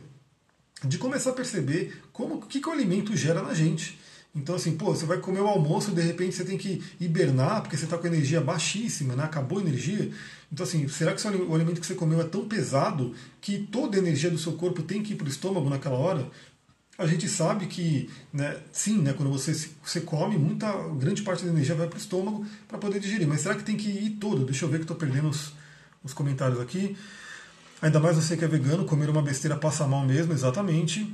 [0.85, 3.99] de começar a perceber como que, que o alimento gera na gente.
[4.35, 7.77] Então, assim, pô, você vai comer o almoço, de repente você tem que hibernar, porque
[7.77, 9.25] você está com energia baixíssima, né?
[9.25, 10.11] acabou a energia.
[10.51, 14.01] Então, assim, será que o alimento que você comeu é tão pesado que toda a
[14.01, 16.31] energia do seu corpo tem que ir para o estômago naquela hora?
[16.99, 19.53] A gente sabe que, né, sim, né, quando você,
[19.83, 23.27] você come, muita grande parte da energia vai para o estômago para poder digerir.
[23.27, 24.45] Mas será que tem que ir todo?
[24.45, 25.53] Deixa eu ver que estou perdendo os,
[26.05, 26.97] os comentários aqui.
[27.81, 31.13] Ainda mais você que é vegano, comer uma besteira passa mal mesmo, exatamente.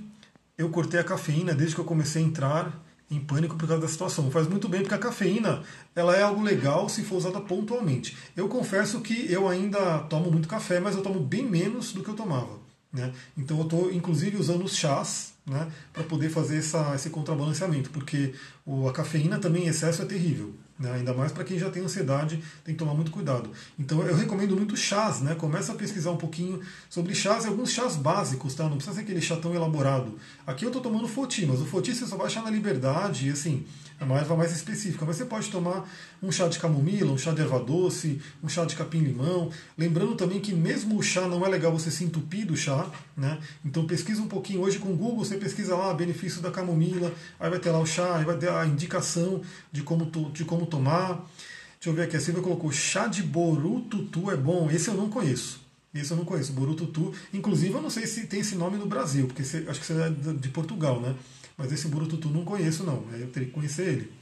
[0.59, 3.89] Eu cortei a cafeína desde que eu comecei a entrar em pânico por causa da
[3.89, 4.31] situação.
[4.31, 5.63] Faz muito bem porque a cafeína
[5.95, 8.17] ela é algo legal se for usada pontualmente.
[8.37, 12.11] Eu confesso que eu ainda tomo muito café, mas eu tomo bem menos do que
[12.11, 12.59] eu tomava.
[12.93, 13.13] Né?
[13.37, 18.35] Então eu estou inclusive usando os chás né, para poder fazer essa, esse contrabalanceamento, porque
[18.65, 20.55] o, a cafeína também em excesso é terrível.
[20.79, 20.93] Né?
[20.93, 23.51] Ainda mais para quem já tem ansiedade, tem que tomar muito cuidado.
[23.77, 25.35] Então eu recomendo muito chás, né?
[25.35, 28.65] Começa a pesquisar um pouquinho sobre chás e alguns chás básicos, tá?
[28.65, 30.17] Não precisa ser aquele chá tão elaborado.
[30.47, 33.31] Aqui eu estou tomando foti, mas o foti você só vai achar na liberdade, e
[33.33, 33.67] assim,
[34.01, 35.05] é uma erva mais específica.
[35.05, 35.89] Você pode tomar
[36.23, 39.51] um chá de camomila, um chá de erva doce, um chá de capim-limão.
[39.77, 43.39] Lembrando também que mesmo o chá não é legal você se entupir do chá, né?
[43.65, 44.61] Então pesquisa um pouquinho.
[44.61, 47.87] Hoje com o Google você pesquisa lá benefício da camomila, aí vai ter lá o
[47.87, 51.29] chá, aí vai ter a indicação de como, de como tomar.
[51.75, 54.71] Deixa eu ver aqui, a Silvia colocou chá de borututu é bom.
[54.71, 55.61] Esse eu não conheço.
[55.95, 57.13] Esse eu não conheço, borututu.
[57.33, 60.11] Inclusive, eu não sei se tem esse nome no Brasil, porque acho que você é
[60.11, 61.15] de Portugal, né?
[61.59, 63.05] Mas esse borututu não conheço, não.
[63.13, 64.13] Eu teria que conhecer ele.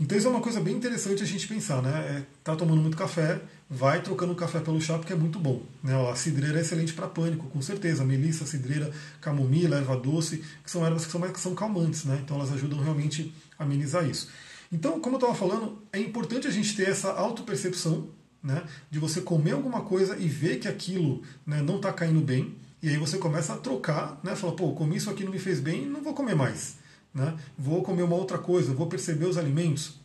[0.00, 1.90] Então, isso é uma coisa bem interessante a gente pensar, né?
[1.90, 5.62] É, tá tomando muito café, vai trocando café pelo chá porque é muito bom.
[5.82, 5.92] Né?
[6.10, 8.04] A cidreira é excelente para pânico, com certeza.
[8.04, 12.18] Melissa, cidreira, camomila, erva doce, que são ervas que são, que são calmantes, né?
[12.24, 14.28] Então, elas ajudam realmente a amenizar isso.
[14.72, 18.08] Então, como eu estava falando, é importante a gente ter essa autopercepção,
[18.42, 22.56] né, de você comer alguma coisa e ver que aquilo né, não está caindo bem,
[22.82, 25.60] e aí você começa a trocar, né, fala, pô, comi isso aqui não me fez
[25.60, 26.76] bem, não vou comer mais.
[27.14, 30.00] Né, vou comer uma outra coisa, vou perceber os alimentos.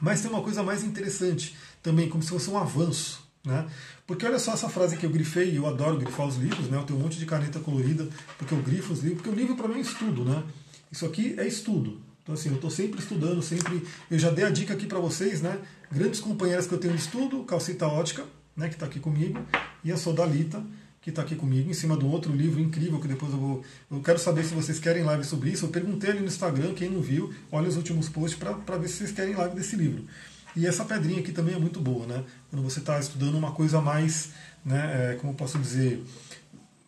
[0.00, 3.22] Mas tem uma coisa mais interessante também, como se fosse um avanço.
[3.44, 3.66] Né?
[4.06, 6.78] Porque olha só essa frase que eu grifei, eu adoro grifar os livros, né?
[6.78, 9.54] eu tenho um monte de caneta colorida, porque eu grifo os livros, porque o livro
[9.54, 10.24] para mim é estudo.
[10.24, 10.42] Né?
[10.90, 12.00] Isso aqui é estudo.
[12.22, 13.82] Então, assim, eu estou sempre estudando, sempre.
[14.10, 15.58] Eu já dei a dica aqui para vocês, né?
[15.90, 18.24] Grandes companheiras que eu tenho de estudo, Calcita Ótica,
[18.56, 19.40] né, que está aqui comigo,
[19.82, 20.62] e a Sodalita,
[21.00, 23.64] que está aqui comigo, em cima um outro livro incrível que depois eu vou.
[23.90, 25.64] Eu quero saber se vocês querem live sobre isso.
[25.64, 28.98] Eu perguntei ali no Instagram, quem não viu, olha os últimos posts para ver se
[28.98, 30.04] vocês querem live desse livro.
[30.54, 32.24] E essa pedrinha aqui também é muito boa, né?
[32.50, 34.30] Quando você está estudando uma coisa mais,
[34.64, 36.04] né, é, como eu posso dizer,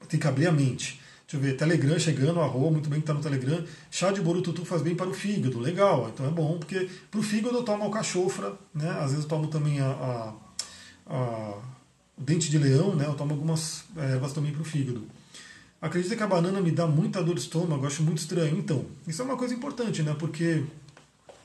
[0.08, 1.00] tem que abrir a mente.
[1.26, 3.64] Deixa eu ver, Telegram chegando, arroba, muito bem que está no Telegram.
[3.90, 7.22] Chá de borututu faz bem para o fígado, legal, então é bom, porque para o
[7.22, 8.90] fígado eu tomo alcachofra, né?
[8.90, 10.34] Às vezes eu tomo também a, a,
[11.06, 11.58] a
[12.24, 13.06] dente de leão, né?
[13.06, 15.02] Eu tomo algumas ervas também para o fígado.
[15.80, 18.56] Acredita que a banana me dá muita dor de estômago, acho muito estranho.
[18.56, 20.14] Então, isso é uma coisa importante, né?
[20.18, 20.62] Porque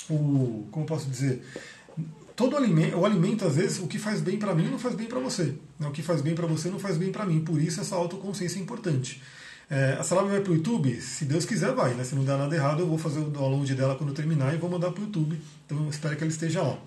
[0.10, 0.68] o.
[0.72, 1.44] Como posso dizer?
[2.36, 5.08] Todo alimento, o alimento, às vezes, o que faz bem para mim não faz bem
[5.08, 5.56] para você.
[5.80, 5.88] Né?
[5.88, 7.40] O que faz bem para você não faz bem para mim.
[7.40, 9.24] Por isso, essa autoconsciência é importante.
[9.70, 11.02] É, a salada vai para o YouTube?
[11.02, 11.96] Se Deus quiser, vai.
[11.96, 12.04] Né?
[12.04, 14.70] Se não der nada errado, eu vou fazer o download dela quando terminar e vou
[14.70, 15.42] mandar para o YouTube.
[15.66, 16.78] Então, espero que ela esteja lá.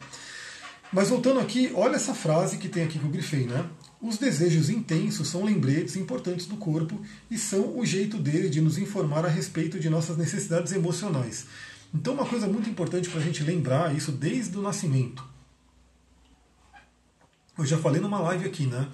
[0.92, 3.64] Mas voltando aqui, olha essa frase que tem aqui que eu grifei, né?
[4.02, 6.98] Os desejos intensos são lembretes importantes do corpo
[7.30, 11.44] e são o jeito dele de nos informar a respeito de nossas necessidades emocionais.
[11.92, 15.22] Então, uma coisa muito importante para a gente lembrar isso desde o nascimento.
[17.58, 18.88] Eu já falei numa live aqui, né?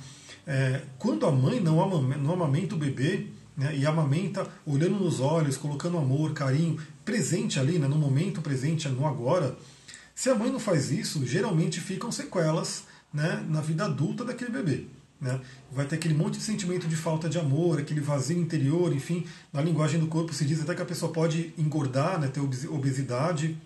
[0.44, 5.98] É, quando a mãe não, amamenta o bebê né, e amamenta olhando nos olhos, colocando
[5.98, 9.56] amor, carinho, presente ali, né, no momento presente, no agora,
[10.14, 14.95] se a mãe não faz isso, geralmente ficam sequelas né, na vida adulta daquele bebê.
[15.20, 15.40] Né?
[15.72, 19.26] Vai ter aquele monte de sentimento de falta de amor, aquele vazio interior, enfim.
[19.52, 23.56] Na linguagem do corpo se diz até que a pessoa pode engordar, né, ter obesidade.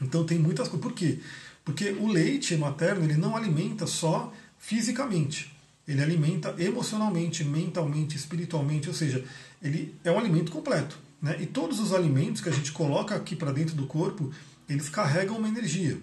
[0.00, 0.86] Então tem muitas coisas.
[0.86, 1.18] Por quê?
[1.64, 5.52] Porque o leite materno ele não alimenta só fisicamente.
[5.86, 9.24] Ele alimenta emocionalmente, mentalmente, espiritualmente, ou seja,
[9.62, 10.98] ele é um alimento completo.
[11.20, 11.36] Né?
[11.40, 14.32] E todos os alimentos que a gente coloca aqui para dentro do corpo,
[14.68, 15.98] eles carregam uma energia.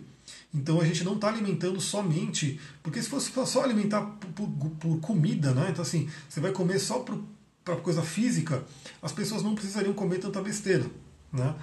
[0.53, 4.01] Então a gente não está alimentando somente, porque se fosse só alimentar
[4.35, 4.47] por,
[4.79, 5.69] por, comida, né?
[5.71, 7.03] Então assim, você vai comer só
[7.63, 8.63] para coisa física,
[9.01, 10.85] as pessoas não precisariam comer tanta besteira,
[11.31, 11.55] né?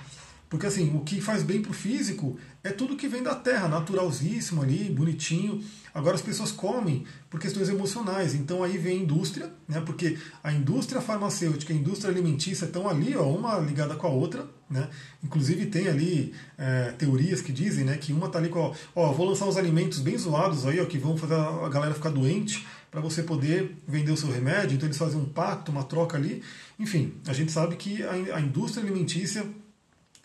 [0.50, 3.68] Porque assim, o que faz bem para o físico é tudo que vem da terra,
[3.68, 5.62] naturalzíssimo ali, bonitinho.
[5.94, 8.34] Agora as pessoas comem por questões emocionais.
[8.34, 9.80] Então aí vem a indústria, né?
[9.80, 14.44] Porque a indústria farmacêutica a indústria alimentícia estão ali, ó, uma ligada com a outra.
[14.68, 14.88] Né?
[15.22, 19.28] Inclusive tem ali é, teorias que dizem né, que uma está ali com, ó, vou
[19.28, 23.00] lançar uns alimentos bem zoados aí, ó, que vão fazer a galera ficar doente para
[23.00, 26.42] você poder vender o seu remédio, então eles fazem um pacto, uma troca ali.
[26.78, 29.44] Enfim, a gente sabe que a indústria alimentícia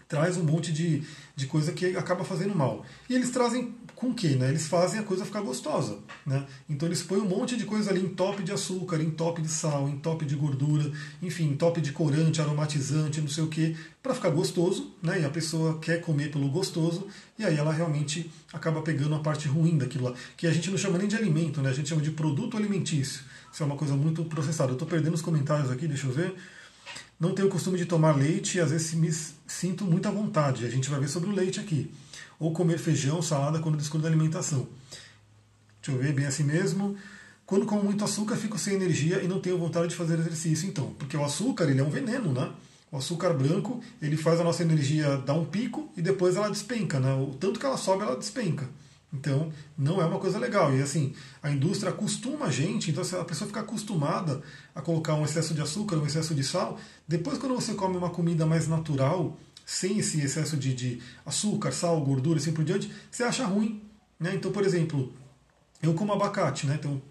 [0.08, 1.04] traz um monte de,
[1.36, 2.86] de coisa que acaba fazendo mal.
[3.10, 4.36] E eles trazem com o que?
[4.36, 4.50] Né?
[4.50, 5.98] Eles fazem a coisa ficar gostosa.
[6.26, 6.46] Né?
[6.70, 9.48] Então eles põem um monte de coisa ali em top de açúcar, em top de
[9.48, 10.92] sal, em top de gordura,
[11.22, 15.22] enfim, em top de corante, aromatizante, não sei o que, para ficar gostoso, né?
[15.22, 17.08] E a pessoa quer comer pelo gostoso,
[17.40, 20.14] e aí ela realmente acaba pegando a parte ruim daquilo lá.
[20.36, 21.70] Que a gente não chama nem de alimento, né?
[21.70, 23.22] A gente chama de produto alimentício.
[23.52, 24.72] Isso é uma coisa muito processada.
[24.72, 26.36] Eu estou perdendo os comentários aqui, deixa eu ver.
[27.20, 29.12] Não tenho o costume de tomar leite e às vezes me
[29.48, 30.66] sinto muita vontade.
[30.66, 31.92] A gente vai ver sobre o leite aqui.
[32.38, 34.68] Ou comer feijão, salada quando descuido da alimentação.
[35.82, 36.98] Deixa eu ver, bem assim mesmo.
[37.46, 40.94] Quando como muito açúcar, fico sem energia e não tenho vontade de fazer exercício, então.
[40.98, 42.52] Porque o açúcar, ele é um veneno, né?
[42.92, 47.00] O açúcar branco, ele faz a nossa energia dar um pico e depois ela despenca,
[47.00, 47.14] né?
[47.14, 48.68] O tanto que ela sobe, ela despenca.
[49.18, 50.76] Então, não é uma coisa legal.
[50.76, 54.42] E assim, a indústria acostuma a gente, então se a pessoa fica acostumada
[54.74, 58.10] a colocar um excesso de açúcar, um excesso de sal, depois quando você come uma
[58.10, 62.92] comida mais natural, sem esse excesso de, de açúcar, sal, gordura e assim por diante,
[63.10, 63.82] você acha ruim.
[64.20, 64.36] Né?
[64.36, 65.12] Então, por exemplo,
[65.82, 66.78] eu como abacate, né?
[66.78, 67.02] Tenho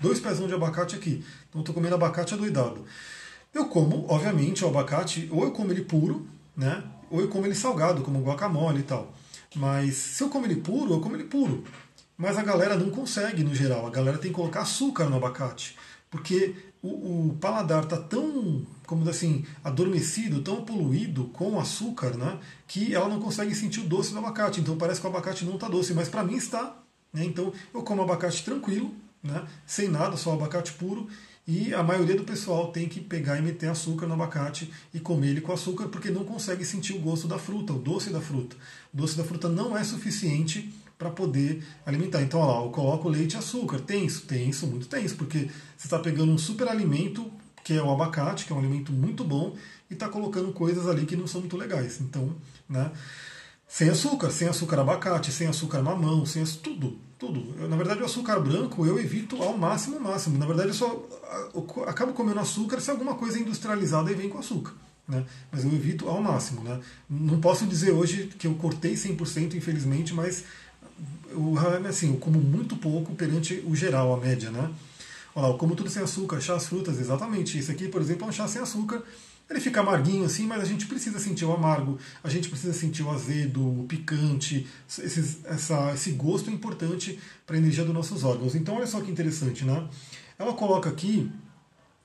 [0.00, 1.24] dois pezão de abacate aqui.
[1.48, 2.84] Então estou comendo abacate adoidado.
[3.52, 6.82] Eu como, obviamente, o abacate, ou eu como ele puro, né?
[7.10, 9.14] Ou eu como ele salgado, como guacamole e tal.
[9.54, 11.64] Mas se eu como ele puro, eu como ele puro.
[12.16, 13.86] Mas a galera não consegue, no geral.
[13.86, 15.76] A galera tem que colocar açúcar no abacate.
[16.10, 22.38] Porque o, o paladar está tão, como assim, adormecido, tão poluído com açúcar, né?
[22.68, 24.60] Que ela não consegue sentir o doce do abacate.
[24.60, 25.92] Então parece que o abacate não está doce.
[25.94, 26.76] Mas para mim está.
[27.12, 27.24] Né?
[27.24, 29.44] Então eu como abacate tranquilo, né?
[29.66, 31.08] sem nada, só abacate puro.
[31.46, 35.28] E a maioria do pessoal tem que pegar e meter açúcar no abacate e comer
[35.28, 38.56] ele com açúcar porque não consegue sentir o gosto da fruta, o doce da fruta.
[38.92, 42.22] O doce da fruta não é suficiente para poder alimentar.
[42.22, 43.78] Então, olha lá, eu coloco leite e açúcar.
[43.80, 44.26] Tem isso,
[44.66, 47.30] muito tem isso, porque você está pegando um super alimento,
[47.62, 49.54] que é o abacate, que é um alimento muito bom,
[49.90, 52.00] e está colocando coisas ali que não são muito legais.
[52.00, 52.34] Então,
[52.66, 52.90] né?
[53.68, 57.68] Sem açúcar, sem açúcar abacate, sem açúcar mamão, sem açúcar, tudo, tudo.
[57.68, 60.38] Na verdade, o açúcar branco eu evito ao máximo, máximo.
[60.38, 61.06] Na verdade, eu só
[61.86, 64.74] acabo comendo açúcar se alguma coisa é industrializada e vem com açúcar.
[65.08, 65.24] Né?
[65.50, 66.62] Mas eu evito ao máximo.
[66.62, 66.80] Né?
[67.08, 70.44] Não posso dizer hoje que eu cortei 100%, infelizmente, mas
[71.30, 71.54] eu,
[71.88, 74.50] assim, eu como muito pouco perante o geral, a média.
[74.50, 74.70] Né?
[75.34, 77.58] Olha lá, eu como tudo sem açúcar, chá, frutas, exatamente.
[77.58, 79.02] Isso aqui, por exemplo, é um chá sem açúcar
[79.48, 83.02] ele fica amarguinho assim, mas a gente precisa sentir o amargo, a gente precisa sentir
[83.02, 88.54] o azedo, o picante, esses, essa, esse gosto importante para a energia dos nossos órgãos.
[88.54, 89.86] Então, olha só que interessante, né?
[90.38, 91.30] Ela coloca aqui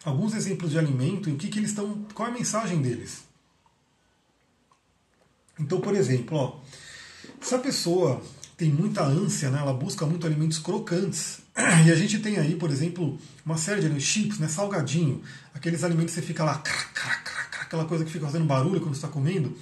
[0.03, 2.05] alguns exemplos de alimento e o que, que eles estão.
[2.13, 3.23] qual é a mensagem deles.
[5.59, 6.59] Então, por exemplo, ó,
[7.41, 8.21] se a pessoa
[8.55, 11.39] tem muita ânsia, né, ela busca muito alimentos crocantes,
[11.85, 15.21] e a gente tem aí, por exemplo, uma série de alimentos, chips, né, salgadinho,
[15.53, 16.63] aqueles alimentos que você fica lá,
[17.61, 19.55] aquela coisa que fica fazendo barulho quando está comendo,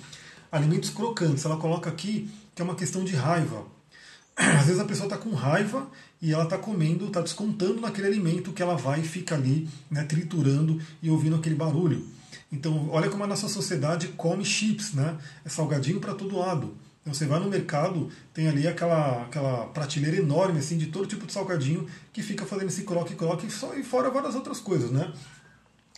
[0.52, 1.44] alimentos crocantes.
[1.46, 3.66] Ela coloca aqui que é uma questão de raiva.
[4.36, 5.88] Às vezes a pessoa está com raiva
[6.22, 10.04] e ela está comendo, está descontando naquele alimento que ela vai e fica ali né,
[10.04, 12.06] triturando e ouvindo aquele barulho.
[12.52, 15.18] Então, olha como a nossa sociedade come chips, né?
[15.44, 16.76] É salgadinho para todo lado.
[17.08, 21.26] Então, você vai no mercado, tem ali aquela, aquela prateleira enorme assim de todo tipo
[21.26, 25.14] de salgadinho que fica fazendo esse croque-croque e fora várias outras coisas, né?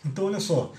[0.05, 0.71] Então, olha só.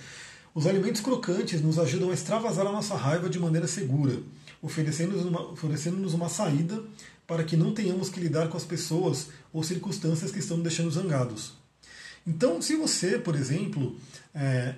[0.55, 4.21] Os alimentos crocantes nos ajudam a extravasar a nossa raiva de maneira segura,
[4.63, 6.81] oferecendo-nos uma, oferecendo uma saída
[7.27, 10.93] para que não tenhamos que lidar com as pessoas ou circunstâncias que estão nos deixando
[10.93, 11.55] zangados.
[12.25, 13.97] Então, se você, por exemplo,
[14.33, 14.77] é,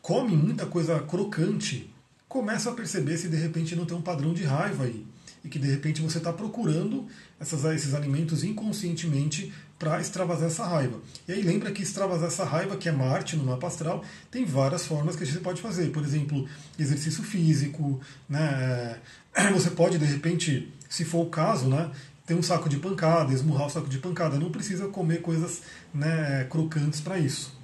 [0.00, 1.90] come muita coisa crocante,
[2.28, 5.06] começa a perceber se de repente não tem um padrão de raiva aí.
[5.44, 7.06] E que de repente você está procurando
[7.38, 10.98] essas, esses alimentos inconscientemente para extravasar essa raiva.
[11.28, 14.86] E aí lembra que extravasar essa raiva, que é Marte no mapa astral, tem várias
[14.86, 15.90] formas que gente pode fazer.
[15.92, 18.98] Por exemplo, exercício físico, né?
[19.52, 21.90] você pode de repente, se for o caso, né?
[22.26, 24.36] ter um saco de pancada, esmurrar o saco de pancada.
[24.36, 25.62] Não precisa comer coisas
[25.94, 27.55] né, crocantes para isso.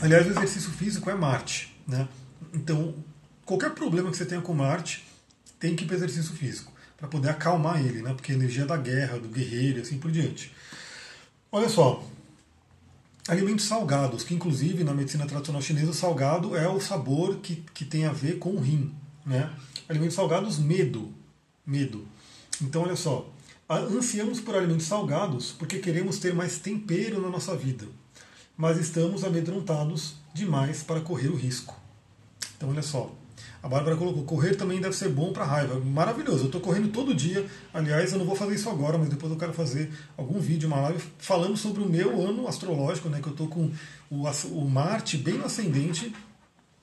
[0.00, 1.76] Aliás, o exercício físico é Marte.
[1.86, 2.08] Né?
[2.54, 2.94] Então,
[3.44, 5.04] qualquer problema que você tenha com Marte,
[5.58, 8.14] tem que ir para exercício físico, para poder acalmar ele, né?
[8.14, 10.54] porque a energia da guerra, do guerreiro e assim por diante.
[11.50, 12.06] Olha só,
[13.26, 18.04] alimentos salgados, que inclusive na medicina tradicional chinesa, salgado é o sabor que, que tem
[18.04, 18.94] a ver com o rim.
[19.26, 19.50] Né?
[19.88, 21.12] Alimentos salgados, medo.
[21.66, 22.06] Medo.
[22.62, 23.32] Então, olha só,
[23.68, 27.86] ansiamos por alimentos salgados porque queremos ter mais tempero na nossa vida
[28.58, 31.76] mas estamos amedrontados demais para correr o risco.
[32.56, 33.14] Então, olha só.
[33.62, 35.78] A Bárbara colocou: correr também deve ser bom para raiva.
[35.78, 37.46] Maravilhoso, eu estou correndo todo dia.
[37.72, 40.80] Aliás, eu não vou fazer isso agora, mas depois eu quero fazer algum vídeo, uma
[40.80, 43.20] live, falando sobre o meu ano astrológico, né?
[43.20, 43.70] Que eu estou com
[44.10, 46.12] o, o Marte bem no ascendente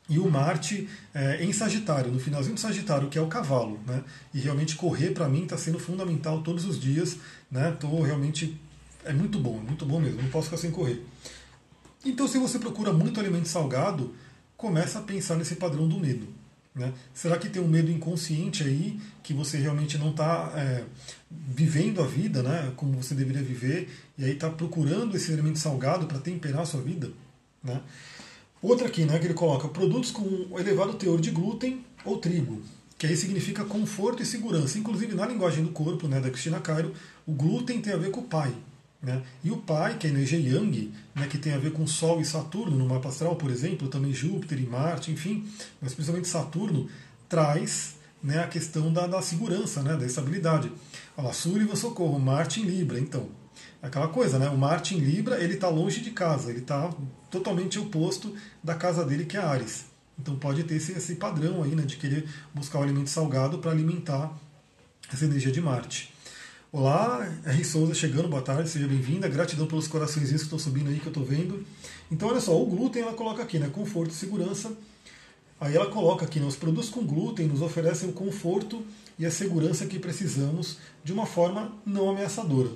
[0.08, 3.80] e o Marte é, em Sagitário, no finalzinho do Sagitário, que é o cavalo.
[3.86, 4.04] Né?
[4.34, 7.18] E realmente correr para mim está sendo fundamental todos os dias.
[7.52, 7.76] Né?
[8.06, 8.58] Realmente.
[9.04, 11.06] É muito bom, é muito bom mesmo, não posso ficar sem correr.
[12.06, 14.14] Então, se você procura muito alimento salgado,
[14.56, 16.28] começa a pensar nesse padrão do medo.
[16.76, 16.94] Né?
[17.14, 20.84] Será que tem um medo inconsciente aí que você realmente não está é,
[21.32, 26.06] vivendo a vida né, como você deveria viver e aí está procurando esse alimento salgado
[26.06, 27.10] para temperar a sua vida?
[27.64, 27.82] Né?
[28.62, 32.62] Outra aqui, né, que ele coloca produtos com elevado teor de glúten ou trigo,
[32.98, 34.78] que aí significa conforto e segurança.
[34.78, 36.94] Inclusive na linguagem do corpo, né, da Cristina Cairo,
[37.26, 38.54] o glúten tem a ver com o pai,
[39.06, 39.22] né?
[39.44, 42.20] E o pai, que é a energia Yang, né, que tem a ver com Sol
[42.20, 45.48] e Saturno no mapa astral, por exemplo, também Júpiter e Marte, enfim,
[45.80, 46.90] mas principalmente Saturno,
[47.30, 50.72] traz né, a questão da, da segurança, né, da estabilidade.
[51.16, 53.30] Olha lá, Súriva Socorro, Marte em Libra, então.
[53.80, 54.50] Aquela coisa, né?
[54.50, 56.92] O Marte em Libra, ele está longe de casa, ele está
[57.30, 59.86] totalmente oposto da casa dele, que é Ares.
[60.18, 63.70] Então pode ter esse, esse padrão aí, né, de querer buscar o alimento salgado para
[63.70, 64.36] alimentar
[65.14, 66.15] essa energia de Marte.
[66.78, 67.64] Olá, R.
[67.64, 69.30] Souza chegando, boa tarde, seja bem-vinda.
[69.30, 71.66] Gratidão pelos coraçõezinhos que estão subindo aí, que eu estou vendo.
[72.12, 73.70] Então, olha só, o glúten ela coloca aqui, né?
[73.70, 74.74] Conforto e segurança.
[75.58, 78.86] Aí ela coloca aqui, né, os produtos com glúten nos oferecem o conforto
[79.18, 82.72] e a segurança que precisamos de uma forma não ameaçadora.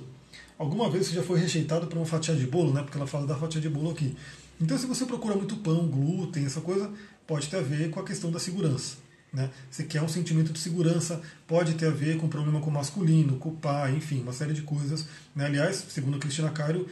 [0.56, 2.80] Alguma vez você já foi rejeitado por uma fatia de bolo, né?
[2.82, 4.16] Porque ela fala da fatia de bolo aqui.
[4.58, 6.90] Então, se você procura muito pão, glúten, essa coisa,
[7.26, 8.96] pode ter a ver com a questão da segurança.
[9.32, 9.50] Né?
[9.70, 13.36] Você quer um sentimento de segurança, pode ter a ver com problema com o masculino,
[13.36, 15.06] com o pai, enfim, uma série de coisas.
[15.34, 15.46] Né?
[15.46, 16.88] Aliás, segundo a Cristina Cairo,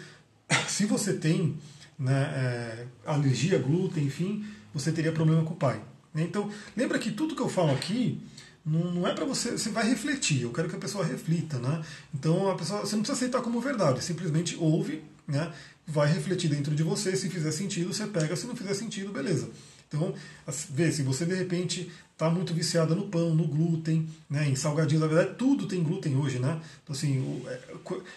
[0.68, 1.57] se você tem
[1.98, 5.81] né, é, alergia a glúten, enfim, você teria problema com o pai.
[6.14, 6.22] Né?
[6.22, 8.20] Então, lembra que tudo que eu falo aqui
[8.64, 11.59] não, não é para você, você vai refletir, eu quero que a pessoa reflita.
[11.59, 11.83] Né?
[12.14, 15.53] Então, a pessoa, você não precisa aceitar como verdade, simplesmente ouve, né?
[15.88, 19.48] Vai refletir dentro de você, se fizer sentido, você pega, se não fizer sentido, beleza.
[19.88, 20.14] Então,
[20.68, 25.01] vê, se você de repente está muito viciada no pão, no glúten, né, em salgadinhos,
[25.01, 26.61] na verdade tudo tem glúten hoje, né?
[26.83, 27.61] Então assim, é,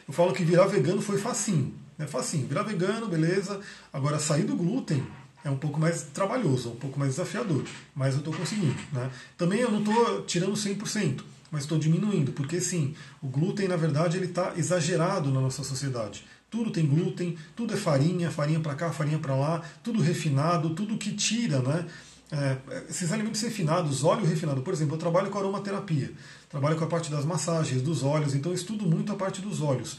[0.08, 2.06] eu falo que virar vegano foi facinho, né?
[2.08, 3.62] Facinho, virar vegano, beleza.
[3.94, 5.06] Agora sair do glúten
[5.46, 7.64] é um pouco mais trabalhoso, um pouco mais desafiador,
[7.96, 9.10] mas eu estou conseguindo, né?
[9.38, 14.18] Também eu não estou tirando 100%, mas estou diminuindo, porque sim, o glúten na verdade
[14.18, 16.26] ele está exagerado na nossa sociedade.
[16.52, 20.97] Tudo tem glúten, tudo é farinha, farinha para cá, farinha para lá, tudo refinado, tudo
[20.97, 21.87] que tira, né?
[22.29, 22.58] É,
[22.89, 26.12] esses alimentos refinados, óleo refinado, por exemplo, eu trabalho com aromaterapia,
[26.49, 29.62] trabalho com a parte das massagens, dos óleos, então eu estudo muito a parte dos
[29.62, 29.97] óleos.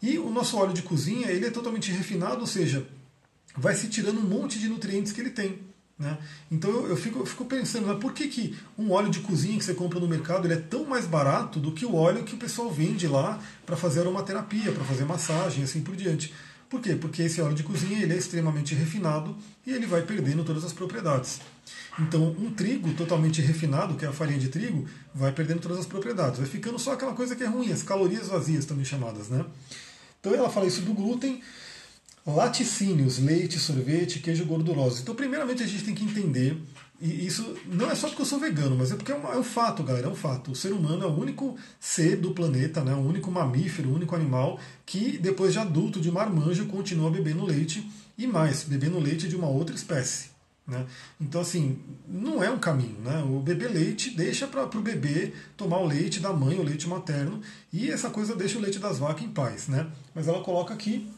[0.00, 2.86] E o nosso óleo de cozinha ele é totalmente refinado, ou seja,
[3.56, 5.58] vai se tirando um monte de nutrientes que ele tem.
[6.00, 6.16] Né?
[6.50, 9.64] Então eu, eu, fico, eu fico pensando, por que, que um óleo de cozinha que
[9.64, 12.38] você compra no mercado ele é tão mais barato do que o óleo que o
[12.38, 16.32] pessoal vende lá para fazer aromaterapia, para fazer massagem assim por diante?
[16.70, 16.94] Por quê?
[16.94, 19.36] Porque esse óleo de cozinha ele é extremamente refinado
[19.66, 21.40] e ele vai perdendo todas as propriedades.
[21.98, 25.86] Então, um trigo totalmente refinado, que é a farinha de trigo, vai perdendo todas as
[25.86, 26.38] propriedades.
[26.38, 29.28] Vai ficando só aquela coisa que é ruim, as calorias vazias também chamadas.
[29.28, 29.44] Né?
[30.20, 31.42] Então, ela fala isso do glúten,
[32.26, 35.02] laticínios, leite, sorvete, queijo gorduroso.
[35.02, 36.56] Então, primeiramente, a gente tem que entender,
[37.00, 39.38] e isso não é só porque eu sou vegano, mas é porque é um, é
[39.38, 40.52] um fato, galera, é um fato.
[40.52, 44.14] O ser humano é o único ser do planeta, né, o único mamífero, o único
[44.14, 49.36] animal que, depois de adulto, de marmanjo, continua bebendo leite e mais, bebendo leite de
[49.36, 50.30] uma outra espécie.
[50.66, 50.86] Né?
[51.20, 52.98] Então, assim, não é um caminho.
[53.00, 53.24] Né?
[53.24, 57.40] O bebê leite deixa para o bebê tomar o leite da mãe, o leite materno,
[57.72, 59.66] e essa coisa deixa o leite das vacas em paz.
[59.66, 59.86] Né?
[60.14, 61.10] Mas ela coloca aqui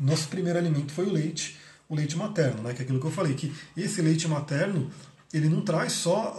[0.00, 2.72] nosso primeiro alimento foi o leite, o leite materno, né?
[2.72, 4.90] que é aquilo que eu falei, que esse leite materno
[5.32, 6.36] ele não traz só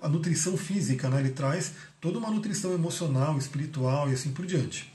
[0.00, 1.20] a nutrição física, né?
[1.20, 4.92] ele traz toda uma nutrição emocional, espiritual e assim por diante.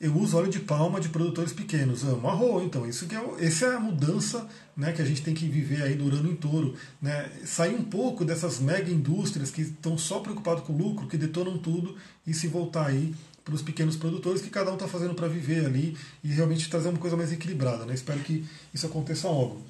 [0.00, 2.04] Eu uso óleo de palma de produtores pequenos.
[2.04, 2.88] Amo arroz, então.
[2.88, 5.94] Isso que é, essa é a mudança né, que a gente tem que viver aí
[5.94, 6.74] durando em touro.
[7.02, 7.30] Né?
[7.44, 11.58] Sair um pouco dessas mega indústrias que estão só preocupadas com o lucro, que detonam
[11.58, 13.14] tudo, e se voltar aí
[13.50, 16.88] para os pequenos produtores que cada um está fazendo para viver ali e realmente trazer
[16.88, 17.84] uma coisa mais equilibrada.
[17.84, 17.92] Né?
[17.94, 19.60] Espero que isso aconteça logo.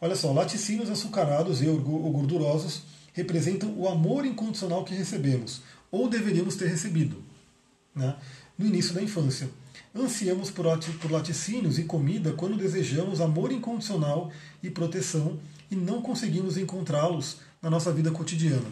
[0.00, 2.82] Olha só, laticínios açucarados e gordurosos
[3.14, 7.22] representam o amor incondicional que recebemos, ou deveríamos ter recebido,
[7.94, 8.16] né?
[8.58, 9.48] no início da infância.
[9.94, 10.66] Ansiamos por
[11.10, 14.30] laticínios e comida quando desejamos amor incondicional
[14.62, 15.38] e proteção
[15.70, 18.68] e não conseguimos encontrá-los na nossa vida cotidiana.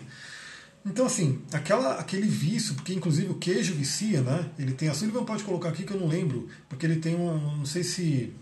[0.84, 4.50] Então, assim, aquela, aquele vício, porque inclusive o queijo vicia, né?
[4.58, 4.88] Ele tem.
[4.88, 7.56] A Sullivan pode colocar aqui que eu não lembro, porque ele tem um.
[7.58, 8.32] Não sei se.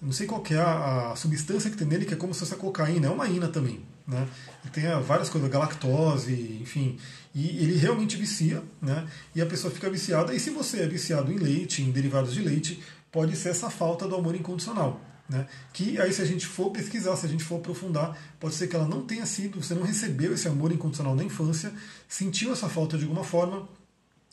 [0.00, 2.54] Não sei qual é a, a, substância que tem nele, que é como se fosse
[2.54, 3.84] a cocaína, é uma ina também.
[4.04, 4.26] Né?
[4.64, 6.98] Ele tem várias coisas, galactose, enfim.
[7.32, 9.06] E ele realmente vicia, né?
[9.32, 10.34] E a pessoa fica viciada.
[10.34, 12.82] E se você é viciado em leite, em derivados de leite,
[13.12, 15.00] pode ser essa falta do amor incondicional.
[15.28, 15.46] Né?
[15.72, 18.76] Que aí, se a gente for pesquisar, se a gente for aprofundar, pode ser que
[18.76, 21.72] ela não tenha sido, você não recebeu esse amor incondicional na infância,
[22.08, 23.68] sentiu essa falta de alguma forma.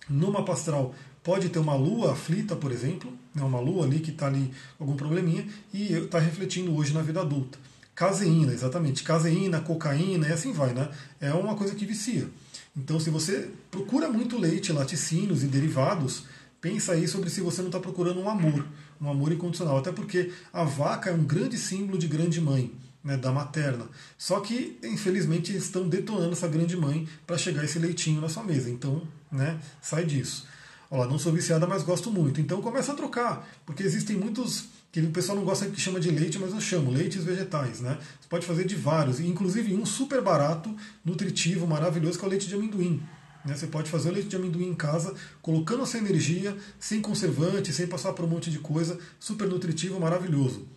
[0.09, 3.43] Numa pastral pode ter uma lua aflita, por exemplo, né?
[3.43, 7.59] uma lua ali que está ali algum probleminha e está refletindo hoje na vida adulta.
[7.93, 9.03] Caseína, exatamente.
[9.03, 10.89] Caseína, cocaína e assim vai, né?
[11.19, 12.27] É uma coisa que vicia.
[12.75, 16.23] Então, se você procura muito leite, laticínios e derivados,
[16.61, 18.65] pensa aí sobre se você não está procurando um amor
[19.01, 19.77] um amor incondicional.
[19.77, 22.71] Até porque a vaca é um grande símbolo de grande mãe,
[23.03, 23.87] né, da materna.
[24.17, 28.69] Só que, infelizmente, estão detonando essa grande mãe para chegar esse leitinho na sua mesa.
[28.69, 30.47] Então, né, sai disso.
[30.91, 32.41] Olha, não sou viciada, mas gosto muito.
[32.41, 36.09] Então começa a trocar, porque existem muitos que o pessoal não gosta que chama de
[36.09, 37.99] leite, mas eu chamo leites vegetais, né?
[38.19, 40.75] Você pode fazer de vários, inclusive um super barato,
[41.05, 43.03] nutritivo, maravilhoso, que é o leite de amendoim.
[43.45, 43.55] Né?
[43.55, 47.87] Você pode fazer o leite de amendoim em casa, colocando essa energia, sem conservante, sem
[47.87, 50.67] passar por um monte de coisa, super nutritivo, maravilhoso.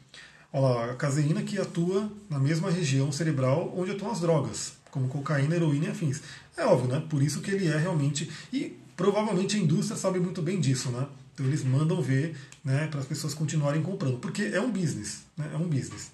[0.52, 5.08] Olha lá, a caseína que atua na mesma região cerebral onde atuam as drogas, como
[5.08, 6.20] cocaína, heroína e afins.
[6.56, 7.02] É óbvio, né?
[7.08, 8.30] Por isso que ele é realmente.
[8.52, 11.06] E provavelmente a indústria sabe muito bem disso, né?
[11.32, 15.22] Então eles mandam ver né, para as pessoas continuarem comprando, porque é um business.
[15.36, 15.50] Né?
[15.54, 16.10] É um business.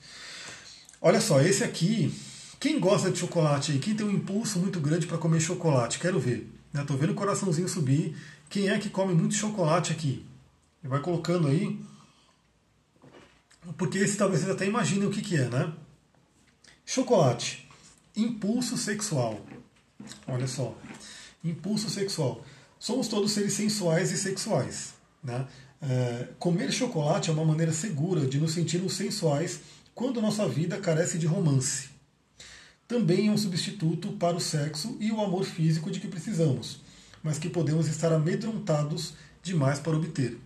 [1.01, 2.13] Olha só, esse aqui
[2.61, 3.79] quem gosta de chocolate aí?
[3.79, 6.01] Quem tem um impulso muito grande para comer chocolate?
[6.01, 6.51] Quero ver.
[6.75, 7.03] Estou né?
[7.03, 8.17] vendo o coraçãozinho subir.
[8.51, 10.27] Quem é que come muito chocolate aqui?
[10.83, 11.79] Vai colocando aí.
[13.77, 15.73] Porque esse talvez vocês até imaginem o que, que é, né?
[16.85, 17.69] Chocolate.
[18.17, 19.41] Impulso sexual.
[20.27, 20.77] Olha só.
[21.45, 22.45] Impulso sexual.
[22.79, 24.95] Somos todos seres sensuais e sexuais.
[25.23, 25.47] Né?
[25.81, 29.61] É, comer chocolate é uma maneira segura de nos sentirmos sensuais
[29.95, 31.98] quando nossa vida carece de romance
[32.89, 36.81] também é um substituto para o sexo e o amor físico de que precisamos,
[37.23, 39.13] mas que podemos estar amedrontados
[39.43, 40.39] demais para obter.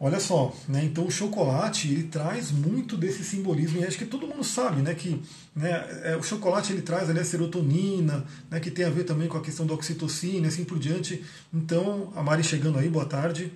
[0.00, 0.84] Olha só, né?
[0.84, 4.92] então o chocolate ele traz muito desse simbolismo e acho que todo mundo sabe, né,
[4.92, 5.22] que
[5.54, 5.70] né,
[6.02, 9.38] é, o chocolate ele traz ali a serotonina, né, que tem a ver também com
[9.38, 11.24] a questão da oxitocina, assim por diante.
[11.54, 13.52] Então a Mari chegando aí, boa tarde,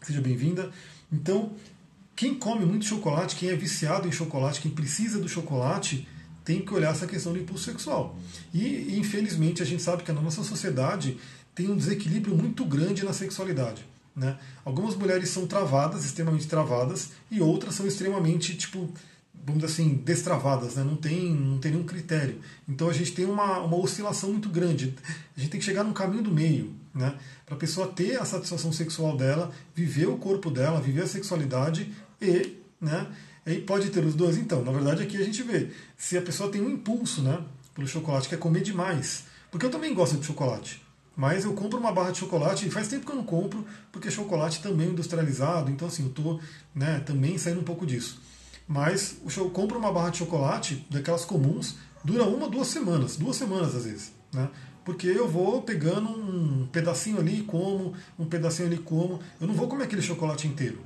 [0.00, 0.70] seja bem-vinda.
[1.12, 1.50] Então
[2.14, 6.06] quem come muito chocolate, quem é viciado em chocolate, quem precisa do chocolate,
[6.46, 8.16] tem que olhar essa questão do impulso sexual.
[8.54, 11.18] E, infelizmente, a gente sabe que a nossa sociedade
[11.56, 13.84] tem um desequilíbrio muito grande na sexualidade.
[14.14, 14.38] Né?
[14.64, 18.88] Algumas mulheres são travadas, extremamente travadas, e outras são extremamente, tipo,
[19.44, 20.84] vamos dizer assim, destravadas, né?
[20.84, 22.40] não, tem, não tem nenhum critério.
[22.68, 24.94] Então a gente tem uma, uma oscilação muito grande.
[25.36, 27.16] A gente tem que chegar num caminho do meio, né?
[27.44, 31.92] para a pessoa ter a satisfação sexual dela, viver o corpo dela, viver a sexualidade
[32.22, 33.08] e, né?
[33.66, 34.36] Pode ter os dois.
[34.36, 37.38] Então, na verdade, aqui a gente vê se a pessoa tem um impulso né,
[37.74, 39.24] pelo chocolate, quer comer demais.
[39.50, 40.82] Porque eu também gosto de chocolate.
[41.16, 44.10] Mas eu compro uma barra de chocolate e faz tempo que eu não compro, porque
[44.10, 46.40] chocolate também é industrializado, então assim, eu estou
[46.74, 48.20] né, também saindo um pouco disso.
[48.68, 53.74] Mas eu compro uma barra de chocolate, daquelas comuns, dura uma, duas semanas, duas semanas
[53.74, 54.12] às vezes.
[54.32, 54.50] Né?
[54.84, 59.20] Porque eu vou pegando um pedacinho ali e como, um pedacinho ali e como.
[59.40, 60.78] Eu não vou comer aquele chocolate inteiro.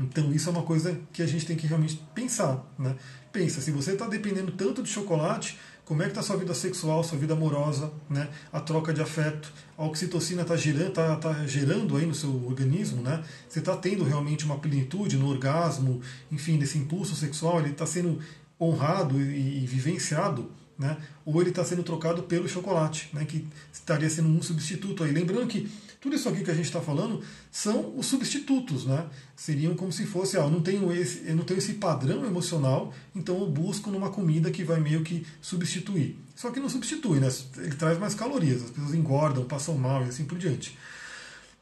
[0.00, 2.64] Então isso é uma coisa que a gente tem que realmente pensar.
[2.78, 2.96] Né?
[3.30, 7.04] Pensa, se você está dependendo tanto de chocolate, como é que está sua vida sexual,
[7.04, 8.28] sua vida amorosa, né?
[8.52, 13.02] a troca de afeto, a oxitocina está gerando, tá, tá gerando aí no seu organismo,
[13.02, 13.22] né?
[13.48, 18.20] você está tendo realmente uma plenitude no orgasmo, enfim, nesse impulso sexual, ele está sendo
[18.58, 20.96] honrado e, e vivenciado, né?
[21.26, 23.24] ou ele está sendo trocado pelo chocolate, né?
[23.24, 25.12] que estaria sendo um substituto aí.
[25.12, 25.68] Lembrando que
[26.00, 29.06] tudo isso aqui que a gente está falando são os substitutos, né?
[29.36, 32.94] Seriam como se fosse, ah, eu não tenho esse, eu não tenho esse padrão emocional,
[33.14, 36.18] então eu busco numa comida que vai meio que substituir.
[36.34, 37.28] Só que não substitui, né?
[37.58, 40.76] Ele traz mais calorias, as pessoas engordam, passam mal e assim por diante.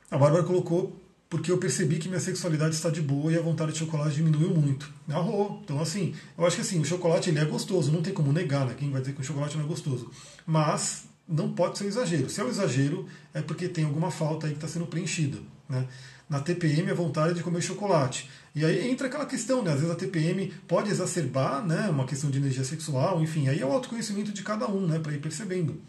[0.09, 0.97] A Bárbara colocou
[1.28, 4.55] porque eu percebi que minha sexualidade está de boa e a vontade de chocolate diminuiu
[4.55, 4.91] muito.
[5.09, 5.61] Arrou.
[5.64, 8.64] Então, assim, eu acho que assim, o chocolate ele é gostoso, não tem como negar,
[8.64, 8.74] né?
[8.78, 10.11] Quem vai dizer que o chocolate não é gostoso.
[10.47, 12.31] Mas não pode ser um exagero.
[12.31, 15.39] Se é um exagero, é porque tem alguma falta aí que está sendo preenchida.
[15.68, 15.87] Né?
[16.29, 18.31] Na TPM, a vontade de comer chocolate.
[18.55, 19.72] E aí entra aquela questão, né?
[19.72, 21.89] Às vezes a TPM pode exacerbar né?
[21.91, 24.99] uma questão de energia sexual, enfim, aí é o autoconhecimento de cada um, né?
[24.99, 25.81] Para ir percebendo.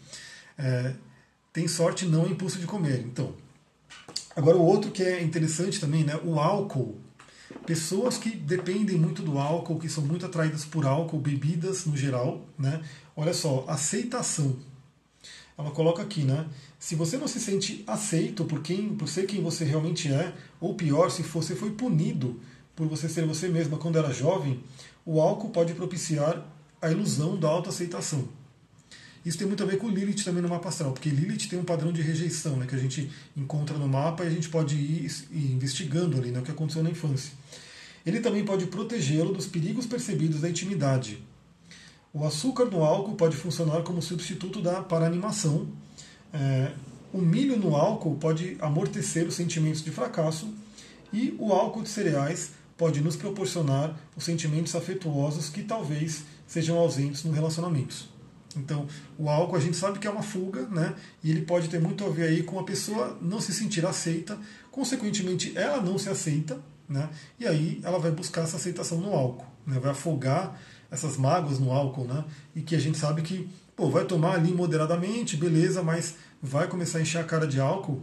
[0.58, 0.94] É,
[1.52, 3.00] tem sorte, não é impulso de comer.
[3.00, 3.34] Então,
[4.36, 6.18] agora o outro que é interessante também, né?
[6.22, 6.98] O álcool.
[7.66, 12.46] Pessoas que dependem muito do álcool, que são muito atraídas por álcool, bebidas no geral,
[12.58, 12.80] né?
[13.16, 14.56] Olha só, aceitação
[15.60, 16.46] ela coloca aqui, né?
[16.78, 20.74] Se você não se sente aceito por quem, por ser quem você realmente é, ou
[20.74, 22.40] pior, se você foi punido
[22.74, 24.62] por você ser você mesma quando era jovem,
[25.04, 26.46] o álcool pode propiciar
[26.80, 28.28] a ilusão da autoaceitação.
[29.24, 31.64] Isso tem muito a ver com Lilith também no mapa astral, porque Lilith tem um
[31.64, 35.10] padrão de rejeição, né, que a gente encontra no mapa e a gente pode ir,
[35.30, 37.32] investigando ali, né, o que aconteceu na infância.
[38.06, 41.22] Ele também pode protegê-lo dos perigos percebidos da intimidade,
[42.12, 45.68] o açúcar no álcool pode funcionar como substituto da paranimação.
[46.32, 46.72] É,
[47.12, 50.52] o milho no álcool pode amortecer os sentimentos de fracasso.
[51.12, 57.24] E o álcool de cereais pode nos proporcionar os sentimentos afetuosos que talvez sejam ausentes
[57.24, 58.08] no relacionamentos.
[58.56, 58.86] Então,
[59.16, 60.94] o álcool a gente sabe que é uma fuga, né?
[61.22, 64.38] E ele pode ter muito a ver aí com a pessoa não se sentir aceita,
[64.70, 67.08] consequentemente ela não se aceita, né?
[67.38, 69.78] E aí ela vai buscar essa aceitação no álcool, né?
[69.78, 70.60] Vai afogar
[70.90, 72.24] essas mágoas no álcool, né?
[72.54, 76.98] E que a gente sabe que, pô, vai tomar ali moderadamente, beleza, mas vai começar
[76.98, 78.02] a encher a cara de álcool,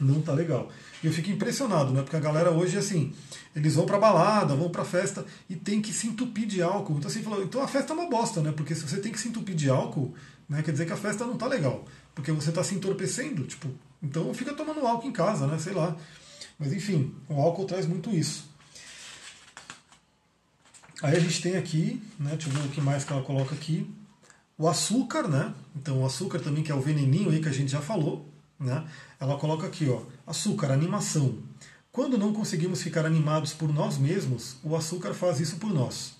[0.00, 0.68] não tá legal.
[1.02, 2.02] E eu fico impressionado, né?
[2.02, 3.12] Porque a galera hoje, assim,
[3.54, 6.96] eles vão pra balada, vão pra festa e tem que se entupir de álcool.
[6.98, 8.52] Então, assim, falou, então a festa é uma bosta, né?
[8.52, 10.14] Porque se você tem que se entupir de álcool,
[10.48, 11.84] né, quer dizer que a festa não tá legal.
[12.14, 13.68] Porque você tá se entorpecendo, tipo,
[14.02, 15.58] então fica tomando álcool em casa, né?
[15.58, 15.96] Sei lá.
[16.58, 18.48] Mas enfim, o álcool traz muito isso.
[21.00, 23.54] Aí a gente tem aqui, né, deixa eu ver o que mais que ela coloca
[23.54, 23.88] aqui,
[24.56, 25.54] o açúcar, né?
[25.76, 28.28] Então o açúcar também que é o veneninho aí que a gente já falou,
[28.58, 28.84] né?
[29.20, 31.38] Ela coloca aqui, ó, açúcar, animação.
[31.92, 36.16] Quando não conseguimos ficar animados por nós mesmos, o açúcar faz isso por nós.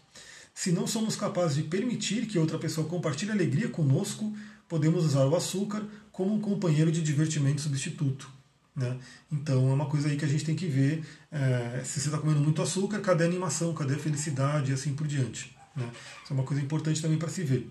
[0.55, 4.33] Se não somos capazes de permitir que outra pessoa compartilhe alegria conosco,
[4.69, 8.38] podemos usar o açúcar como um companheiro de divertimento substituto.
[8.79, 8.97] Né?
[9.31, 12.19] Então é uma coisa aí que a gente tem que ver é, se você está
[12.19, 15.55] comendo muito açúcar, cadê a animação, cadê a felicidade e assim por diante.
[15.75, 15.91] Né?
[16.23, 17.69] Isso é uma coisa importante também para se ver.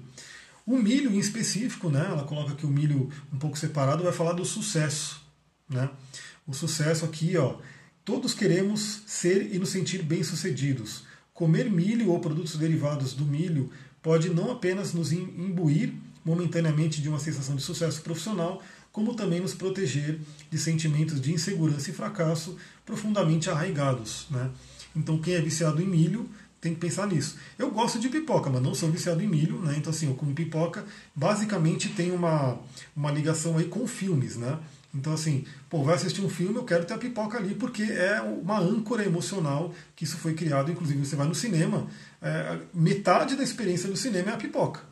[0.66, 4.34] O milho em específico, né, ela coloca aqui o milho um pouco separado, vai falar
[4.34, 5.22] do sucesso.
[5.70, 5.89] Né?
[6.45, 7.55] O sucesso aqui, ó,
[8.03, 11.05] todos queremos ser e nos sentir bem-sucedidos.
[11.34, 15.93] Comer milho ou produtos derivados do milho pode não apenas nos imbuir
[16.26, 18.62] momentaneamente de uma sensação de sucesso profissional,
[18.98, 20.20] como também nos proteger
[20.50, 24.26] de sentimentos de insegurança e fracasso profundamente arraigados.
[24.32, 24.50] Né?
[24.95, 26.28] Então, quem é viciado em milho
[26.60, 27.38] tem que pensar nisso.
[27.60, 29.76] Eu gosto de pipoca, mas não sou viciado em milho, né?
[29.78, 30.84] Então, assim, eu como pipoca,
[31.14, 32.58] basicamente tem uma,
[32.95, 34.58] uma ligação aí com filmes, né?
[34.95, 38.20] Então, assim, pô, vai assistir um filme, eu quero ter a pipoca ali, porque é
[38.20, 40.72] uma âncora emocional que isso foi criado.
[40.72, 41.86] Inclusive, você vai no cinema,
[42.20, 44.86] é, metade da experiência do cinema é a pipoca.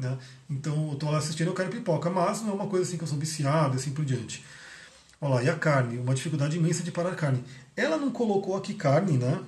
[0.00, 0.16] Né?
[0.48, 3.04] Então eu estou lá assistindo, eu quero pipoca, mas não é uma coisa assim que
[3.04, 4.42] eu sou viciado assim por diante.
[5.20, 5.98] Olha lá, e a carne?
[5.98, 7.44] Uma dificuldade imensa de parar carne.
[7.76, 9.38] Ela não colocou aqui carne, né?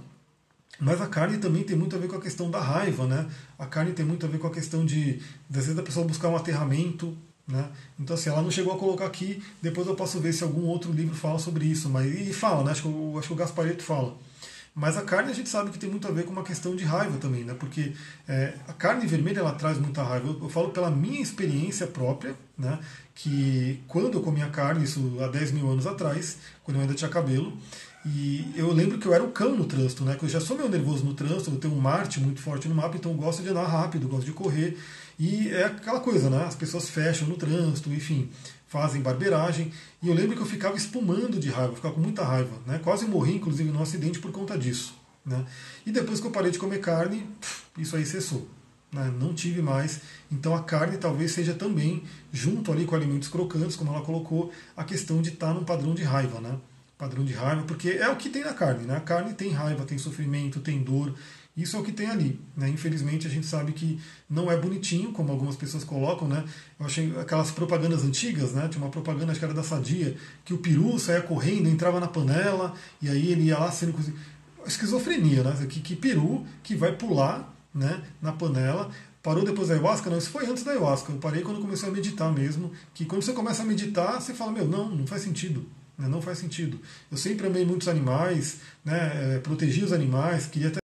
[0.78, 3.26] Mas a carne também tem muito a ver com a questão da raiva, né?
[3.58, 6.28] A carne tem muito a ver com a questão de, às vezes, da pessoa buscar
[6.28, 7.70] um aterramento, né?
[7.98, 10.92] Então, assim, ela não chegou a colocar aqui, depois eu posso ver se algum outro
[10.92, 12.72] livro fala sobre isso, mas e fala, né?
[12.72, 14.16] Acho que, acho que o Gaspareto fala.
[14.74, 16.82] Mas a carne a gente sabe que tem muito a ver com uma questão de
[16.82, 17.54] raiva também, né?
[17.58, 17.92] Porque
[18.26, 20.28] é, a carne vermelha ela traz muita raiva.
[20.28, 22.78] Eu, eu, falo pela minha experiência própria, né?
[23.14, 27.10] Que quando eu comia carne, isso há 10 mil anos atrás, quando eu ainda tinha
[27.10, 27.52] cabelo,
[28.04, 30.16] e eu lembro que eu era um cão no trânsito, né?
[30.16, 32.74] Que eu já sou meio nervoso no trânsito, eu tenho um Marte muito forte no
[32.74, 34.78] mapa, então eu gosto de andar rápido, gosto de correr.
[35.18, 36.44] E é aquela coisa, né?
[36.44, 38.30] As pessoas fecham no trânsito, enfim,
[38.72, 39.70] fazem barbeiragem.
[40.02, 42.80] E eu lembro que eu ficava espumando de raiva, ficava com muita raiva, né?
[42.82, 44.94] Quase morri, inclusive, num acidente por conta disso.
[45.26, 45.44] Né?
[45.84, 47.28] E depois que eu parei de comer carne,
[47.76, 48.48] isso aí cessou.
[48.90, 49.12] Né?
[49.20, 50.00] Não tive mais.
[50.30, 52.02] Então a carne talvez seja também,
[52.32, 56.02] junto ali com alimentos crocantes, como ela colocou, a questão de estar num padrão de
[56.02, 56.56] raiva, né?
[57.02, 58.96] Padrão de raiva, porque é o que tem na carne, né?
[58.96, 61.12] A carne tem raiva, tem sofrimento, tem dor.
[61.56, 62.40] Isso é o que tem ali.
[62.56, 62.68] Né?
[62.68, 64.00] Infelizmente a gente sabe que
[64.30, 66.44] não é bonitinho, como algumas pessoas colocam, né?
[66.78, 68.68] Eu achei aquelas propagandas antigas, né?
[68.68, 72.06] Tinha uma propaganda, acho que era da Sadia, que o peru saía correndo, entrava na
[72.06, 74.16] panela, e aí ele ia lá sendo cozido.
[74.64, 75.66] Esquizofrenia, né?
[75.68, 78.92] Que, que peru que vai pular né, na panela.
[79.20, 80.08] Parou depois da ayahuasca?
[80.08, 81.10] Não, isso foi antes da ayahuasca.
[81.10, 82.70] Eu parei quando comecei a meditar mesmo.
[82.94, 85.66] Que quando você começa a meditar, você fala, meu, não, não faz sentido.
[86.02, 86.08] Né?
[86.08, 86.78] Não faz sentido.
[87.10, 89.36] Eu sempre amei muitos animais, né?
[89.36, 90.82] É, protegi os animais, queria até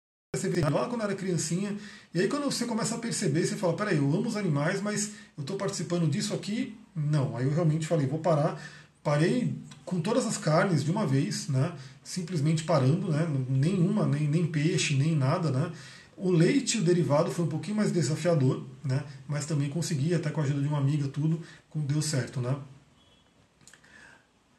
[0.70, 1.76] lá quando era criancinha.
[2.14, 5.12] E aí quando você começa a perceber, você fala, peraí, eu amo os animais, mas
[5.36, 6.76] eu estou participando disso aqui?
[6.94, 7.36] Não.
[7.36, 8.60] Aí eu realmente falei, vou parar.
[9.02, 9.54] Parei
[9.84, 11.72] com todas as carnes de uma vez, né?
[12.04, 13.26] Simplesmente parando, né?
[13.48, 15.72] Nenhuma, nem, nem peixe, nem nada, né?
[16.16, 19.04] O leite, o derivado, foi um pouquinho mais desafiador, né?
[19.26, 21.40] Mas também consegui, até com a ajuda de uma amiga, tudo,
[21.74, 22.56] deu certo, né?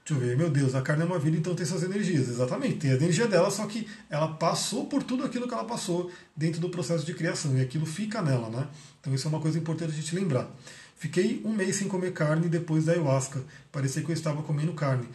[0.10, 2.28] Deixa eu ver, meu Deus, a carne é uma vida, então tem suas energias.
[2.28, 6.10] Exatamente, tem a energia dela, só que ela passou por tudo aquilo que ela passou
[6.36, 8.68] dentro do processo de criação, e aquilo fica nela, né?
[9.00, 10.50] Então isso é uma coisa importante a gente lembrar.
[10.98, 13.44] Fiquei um mês sem comer carne depois da ayahuasca.
[13.72, 15.08] Parecia que eu estava comendo carne.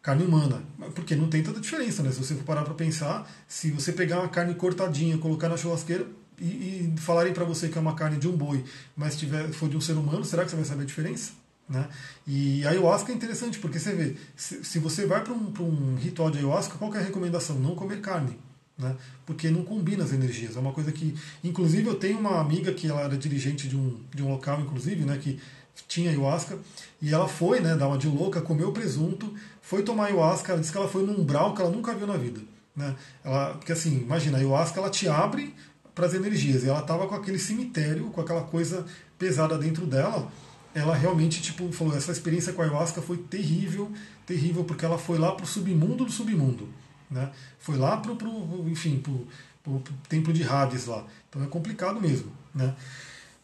[0.00, 0.62] Carne humana.
[0.94, 2.12] Porque não tem tanta diferença, né?
[2.12, 6.06] Se você for parar para pensar, se você pegar uma carne cortadinha, colocar na churrasqueira
[6.40, 8.64] e, e falarem para você que é uma carne de um boi,
[8.96, 11.32] mas tiver, for de um ser humano, será que você vai saber a diferença?
[11.68, 11.88] Né?
[12.26, 16.30] E ayahuasca é interessante, porque você vê, se, se você vai para um, um, ritual
[16.30, 17.58] de ayahuasca, qual é a recomendação?
[17.58, 18.38] Não comer carne.
[18.78, 18.94] Né?
[19.24, 20.56] Porque não combina as energias.
[20.56, 21.14] É uma coisa que.
[21.42, 25.04] Inclusive, eu tenho uma amiga que ela era dirigente de um, de um local, inclusive,
[25.04, 25.40] né, que
[25.88, 26.58] tinha ayahuasca,
[27.02, 30.72] e ela foi, né, dar uma de louca, comeu presunto, foi tomar ayahuasca, ela disse
[30.72, 32.40] que ela foi num umbral que ela nunca viu na vida.
[32.74, 32.94] Né?
[33.24, 35.54] Ela, porque assim, imagina, a ayahuasca ela te abre
[35.94, 38.86] para as energias, e ela estava com aquele cemitério, com aquela coisa
[39.18, 40.30] pesada dentro dela,
[40.76, 43.90] ela realmente tipo falou essa experiência com a ayahuasca foi terrível,
[44.26, 46.68] terrível porque ela foi lá para o submundo do submundo,
[47.10, 47.32] né?
[47.58, 49.26] Foi lá para o enfim pro,
[49.64, 51.02] pro, pro templo de Hades lá.
[51.30, 52.74] Então é complicado mesmo, né?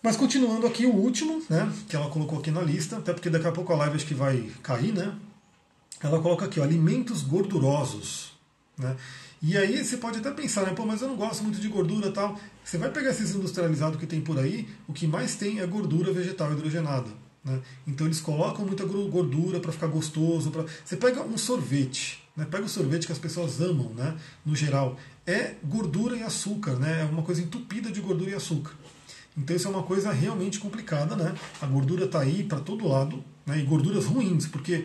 [0.02, 1.72] Mas continuando aqui o último, né?
[1.88, 4.14] Que ela colocou aqui na lista, até porque daqui a pouco a live acho que
[4.14, 5.14] vai cair, né?
[6.02, 8.32] Ela coloca aqui, ó, alimentos gordurosos,
[8.76, 8.94] né?
[9.42, 12.12] E aí você pode até pensar, né, pô, mas eu não gosto muito de gordura
[12.12, 12.38] tal.
[12.64, 16.12] Você vai pegar esses industrializados que tem por aí, o que mais tem é gordura
[16.12, 17.08] vegetal hidrogenada.
[17.44, 17.60] Né?
[17.84, 20.52] Então eles colocam muita gordura para ficar gostoso.
[20.52, 20.64] Pra...
[20.84, 22.46] Você pega um sorvete, né?
[22.48, 24.16] pega o sorvete que as pessoas amam, né?
[24.46, 27.00] no geral, é gordura e açúcar, né?
[27.00, 28.72] é uma coisa entupida de gordura e açúcar.
[29.36, 31.34] Então isso é uma coisa realmente complicada, né?
[31.60, 33.58] A gordura está aí para todo lado, né?
[33.58, 34.84] E gorduras ruins, porque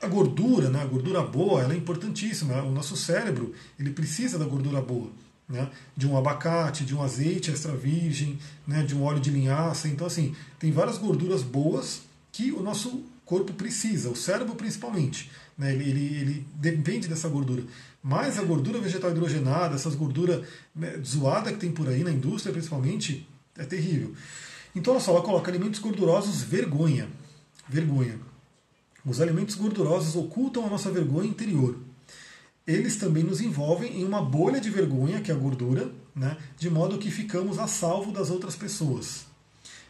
[0.00, 0.82] a gordura, né?
[0.82, 2.62] A gordura boa, ela é importantíssima.
[2.62, 5.10] O nosso cérebro, ele precisa da gordura boa
[5.50, 9.88] né, de um abacate, de um azeite extra virgem, né, de um óleo de linhaça.
[9.88, 15.30] Então, assim, tem várias gorduras boas que o nosso corpo precisa, o cérebro principalmente.
[15.58, 17.64] Né, ele, ele, ele depende dessa gordura.
[18.02, 22.52] Mas a gordura vegetal hidrogenada, essas gorduras né, zoada que tem por aí na indústria,
[22.52, 23.28] principalmente,
[23.58, 24.14] é terrível.
[24.74, 27.08] Então, olha só, ela coloca alimentos gordurosos, vergonha.
[27.68, 28.18] Vergonha.
[29.04, 31.76] Os alimentos gordurosos ocultam a nossa vergonha interior
[32.66, 36.70] eles também nos envolvem em uma bolha de vergonha, que é a gordura, né, de
[36.70, 39.28] modo que ficamos a salvo das outras pessoas.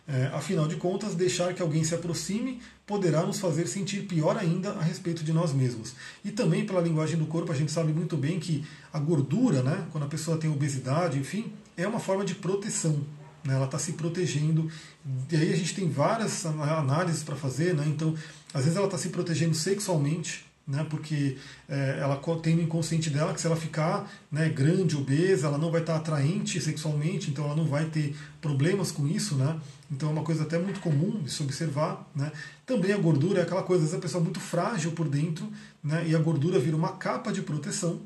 [0.08, 4.70] É, afinal de contas, deixar que alguém se aproxime poderá nos fazer sentir pior ainda
[4.72, 5.94] a respeito de nós mesmos.
[6.24, 9.86] E também pela linguagem do corpo, a gente sabe muito bem que a gordura, né,
[9.92, 13.00] quando a pessoa tem obesidade, enfim, é uma forma de proteção.
[13.44, 14.70] Né, ela está se protegendo.
[15.30, 17.74] E aí a gente tem várias análises para fazer.
[17.74, 18.14] Né, então,
[18.52, 21.36] às vezes ela está se protegendo sexualmente, né, porque
[21.68, 25.70] é, ela tem no inconsciente dela que se ela ficar né, grande, obesa, ela não
[25.70, 29.58] vai estar atraente sexualmente, então ela não vai ter problemas com isso, né?
[29.90, 32.30] Então é uma coisa até muito comum de se observar, né?
[32.64, 35.50] Também a gordura é aquela coisa, às vezes a pessoa é muito frágil por dentro,
[35.82, 36.06] né?
[36.06, 38.00] E a gordura vira uma capa de proteção,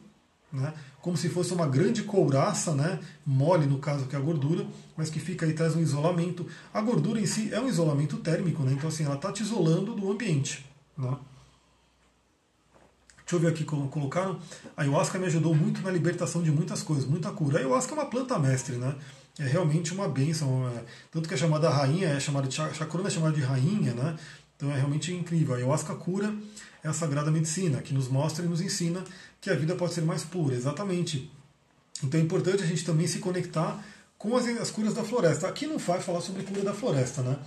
[0.55, 0.73] né?
[1.03, 3.01] como se fosse uma grande couraça, né?
[3.27, 4.65] mole no caso que é a gordura,
[4.97, 6.47] mas que fica aí traz um isolamento.
[6.73, 8.73] A gordura em si é um isolamento térmico, né?
[8.73, 10.65] então assim ela está te isolando do ambiente.
[10.97, 11.15] Né?
[13.19, 14.39] Deixa eu ver aqui como colocaram.
[14.77, 17.57] A ayahuasca me ajudou muito na libertação de muitas coisas, muita cura.
[17.57, 18.95] A ayahuasca é uma planta mestre, né?
[19.39, 20.69] É realmente uma bênção.
[20.69, 20.85] É...
[21.11, 24.17] Tanto que é chamada rainha, é chamada de chacrona é chamada de rainha, né?
[24.57, 25.55] Então é realmente incrível.
[25.55, 26.35] A ayahuasca cura
[26.85, 29.03] é a sagrada medicina, que nos mostra e nos ensina
[29.41, 31.33] que a vida pode ser mais pura, exatamente.
[32.03, 33.83] Então é importante a gente também se conectar
[34.19, 35.49] com as, as curas da floresta.
[35.49, 37.39] Aqui não vai falar sobre cura da floresta, né?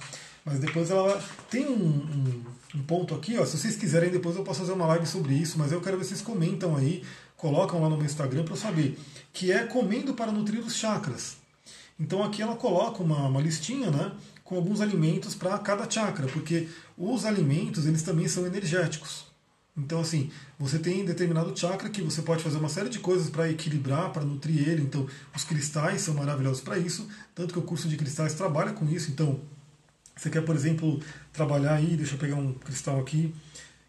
[0.43, 3.45] Mas depois ela tem um, um, um, ponto aqui, ó.
[3.45, 6.05] Se vocês quiserem, depois eu posso fazer uma live sobre isso, mas eu quero ver
[6.05, 7.03] vocês comentam aí,
[7.35, 8.97] colocam lá no meu Instagram para eu saber.
[9.31, 11.37] Que é comendo para nutrir os chakras.
[11.99, 14.13] Então aqui ela coloca uma, uma listinha, né?
[14.43, 19.26] Com alguns alimentos para cada chakra, porque os alimentos eles também são energéticos.
[19.77, 23.49] Então, assim, você tem determinado chakra que você pode fazer uma série de coisas para
[23.49, 24.81] equilibrar, para nutrir ele.
[24.81, 25.05] Então,
[25.35, 29.11] os cristais são maravilhosos para isso, tanto que o curso de cristais trabalha com isso.
[29.11, 29.39] Então,
[30.15, 30.99] você quer, por exemplo,
[31.31, 33.35] trabalhar aí, deixa eu pegar um cristal aqui,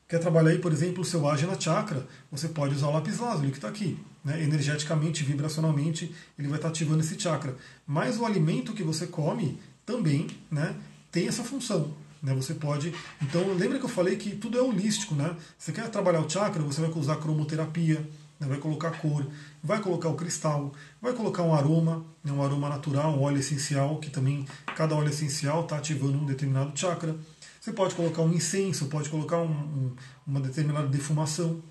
[0.07, 3.51] quer trabalhar aí, por exemplo, o seu Ajna Chakra, você pode usar o lápis lazuli
[3.51, 3.99] que está aqui.
[4.22, 4.43] Né?
[4.43, 7.57] Energeticamente, vibracionalmente, ele vai estar tá ativando esse chakra.
[7.86, 10.76] Mas o alimento que você come também né,
[11.11, 11.95] tem essa função.
[12.23, 12.35] Né?
[12.35, 12.93] Você pode.
[13.23, 15.37] Então, lembra que eu falei que tudo é holístico, né?
[15.57, 18.01] Você quer trabalhar o chakra, você vai usar cromoterapia,
[18.41, 18.47] né?
[18.47, 19.27] vai colocar cor,
[19.62, 22.33] vai colocar o cristal, vai colocar um aroma, né?
[22.33, 24.47] um aroma natural, um óleo essencial, que também
[24.77, 27.16] cada óleo essencial está ativando um determinado chakra.
[27.61, 29.97] Você pode colocar um incenso, pode colocar um, um,
[30.27, 31.62] uma determinada defumação.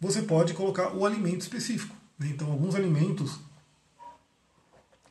[0.00, 1.94] Você pode colocar o alimento específico.
[2.18, 2.28] Né?
[2.30, 3.38] Então, alguns alimentos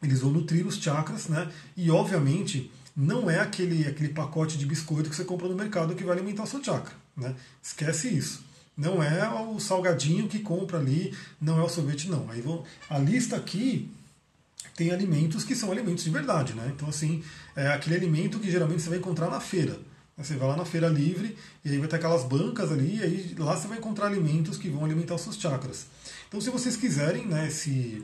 [0.02, 1.52] eles vão nutrir os chakras, né?
[1.76, 2.72] E obviamente
[3.02, 6.44] não é aquele, aquele pacote de biscoito que você compra no mercado que vai alimentar
[6.44, 6.94] o seu chakra.
[7.16, 7.34] Né?
[7.64, 8.44] Esquece isso.
[8.76, 12.30] Não é o salgadinho que compra ali, não é o sorvete, não.
[12.30, 13.90] Aí vão, a lista aqui
[14.76, 16.52] tem alimentos que são alimentos de verdade.
[16.52, 16.74] Né?
[16.76, 17.24] Então, assim,
[17.56, 19.80] é aquele alimento que geralmente você vai encontrar na feira.
[20.18, 23.36] Você vai lá na feira livre e aí vai ter aquelas bancas ali, e aí
[23.40, 25.86] lá você vai encontrar alimentos que vão alimentar os seus chakras.
[26.28, 28.04] Então, se vocês quiserem, né, esse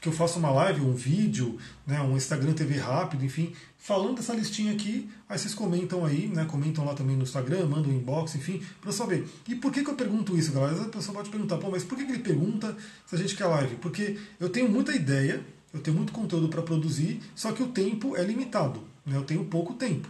[0.00, 4.34] que eu faço uma live, um vídeo, né, um Instagram TV rápido, enfim, falando dessa
[4.34, 8.34] listinha aqui, aí vocês comentam aí, né, comentam lá também no Instagram, mandam um inbox,
[8.34, 9.26] enfim, para saber.
[9.48, 10.82] E por que, que eu pergunto isso, galera?
[10.82, 12.76] A pessoa pode perguntar, pô, mas por que, que ele pergunta
[13.06, 13.76] se a gente quer live?
[13.76, 15.42] Porque eu tenho muita ideia,
[15.72, 19.44] eu tenho muito conteúdo para produzir, só que o tempo é limitado, né, eu tenho
[19.44, 20.08] pouco tempo.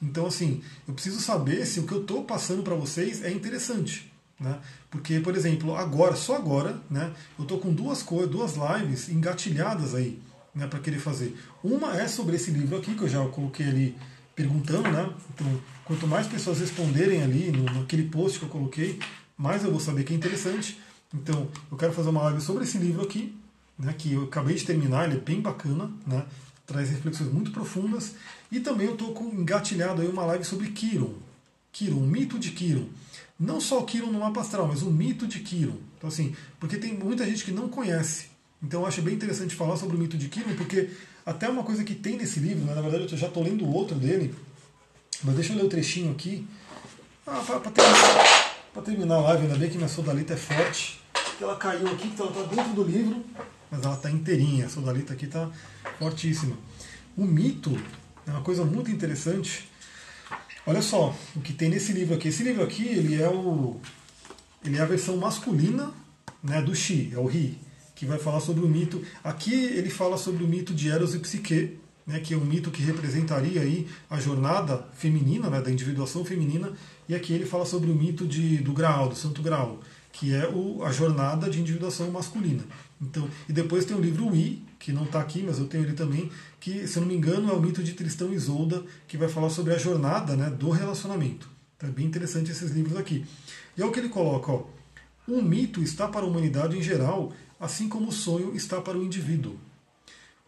[0.00, 4.12] Então, assim, eu preciso saber se o que eu estou passando para vocês é interessante.
[4.38, 4.58] Né?
[4.90, 10.20] Porque, por exemplo, agora, só agora, né, eu estou com duas duas lives engatilhadas aí
[10.54, 11.36] né, para querer fazer.
[11.64, 13.96] Uma é sobre esse livro aqui, que eu já coloquei ali
[14.34, 15.10] perguntando, né?
[15.34, 18.98] Então, quanto mais pessoas responderem ali no, naquele post que eu coloquei,
[19.36, 20.78] mais eu vou saber que é interessante.
[21.14, 23.34] Então, eu quero fazer uma live sobre esse livro aqui,
[23.78, 26.24] né, que eu acabei de terminar, ele é bem bacana, né,
[26.66, 28.14] traz reflexões muito profundas.
[28.52, 31.14] E também eu estou engatilhado aí uma live sobre Kiron.
[31.72, 32.86] Kiron, o mito de Kiron
[33.38, 35.76] não só o Kiron no mapa astral, mas o mito de Kiron.
[35.96, 38.26] Então, assim, porque tem muita gente que não conhece.
[38.62, 40.90] Então, eu acho bem interessante falar sobre o mito de Kiron, porque
[41.24, 43.96] até uma coisa que tem nesse livro, né, na verdade eu já estou lendo outro
[43.96, 44.34] dele,
[45.22, 46.46] mas deixa eu ler o trechinho aqui.
[47.26, 51.00] Ah, para terminar, terminar a live, ainda bem que minha sodalita é forte.
[51.40, 53.24] Ela caiu aqui, então ela está dentro do livro,
[53.70, 54.66] mas ela está inteirinha.
[54.66, 55.50] A sodalita aqui está
[55.98, 56.56] fortíssima.
[57.16, 57.76] O mito
[58.26, 59.68] é uma coisa muito interessante
[60.66, 62.28] Olha só o que tem nesse livro aqui.
[62.28, 63.76] Esse livro aqui ele é o
[64.64, 65.92] ele é a versão masculina
[66.42, 67.56] né, do Xi, é o Ri,
[67.94, 69.00] que vai falar sobre o mito.
[69.22, 72.72] Aqui ele fala sobre o mito de Eros e Psique, né, que é um mito
[72.72, 76.72] que representaria aí a jornada feminina, né, da individuação feminina,
[77.08, 79.80] e aqui ele fala sobre o mito de, do Graal, do Santo Graal,
[80.12, 82.64] que é o, a jornada de individuação masculina.
[83.00, 85.92] Então, e depois tem o livro I, que não está aqui, mas eu tenho ele
[85.92, 89.16] também, que, se eu não me engano, é o mito de Tristão e Isolda, que
[89.16, 91.48] vai falar sobre a jornada né, do relacionamento.
[91.76, 93.26] Então é bem interessante esses livros aqui.
[93.76, 94.64] E é o que ele coloca, ó.
[95.28, 99.04] Um mito está para a humanidade em geral, assim como o sonho está para o
[99.04, 99.58] indivíduo.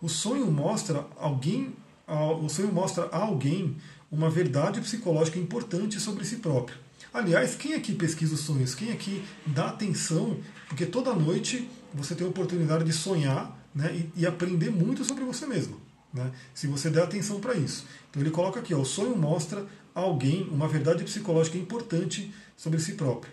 [0.00, 1.74] O sonho mostra alguém,
[2.06, 3.76] o sonho mostra a alguém
[4.10, 6.78] uma verdade psicológica importante sobre si próprio.
[7.12, 8.74] Aliás, quem aqui pesquisa os sonhos?
[8.74, 10.36] Quem aqui dá atenção?
[10.68, 15.24] Porque toda noite você tem a oportunidade de sonhar né, e, e aprender muito sobre
[15.24, 15.80] você mesmo.
[16.12, 17.84] Né, se você der atenção para isso.
[18.10, 22.80] Então ele coloca aqui: ó, o sonho mostra a alguém uma verdade psicológica importante sobre
[22.80, 23.32] si próprio.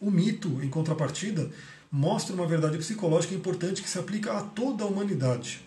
[0.00, 1.50] O mito, em contrapartida,
[1.90, 5.62] mostra uma verdade psicológica importante que se aplica a toda a humanidade.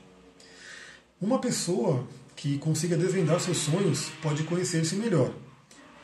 [1.21, 2.05] Uma pessoa
[2.35, 5.31] que consiga desvendar seus sonhos pode conhecer-se melhor.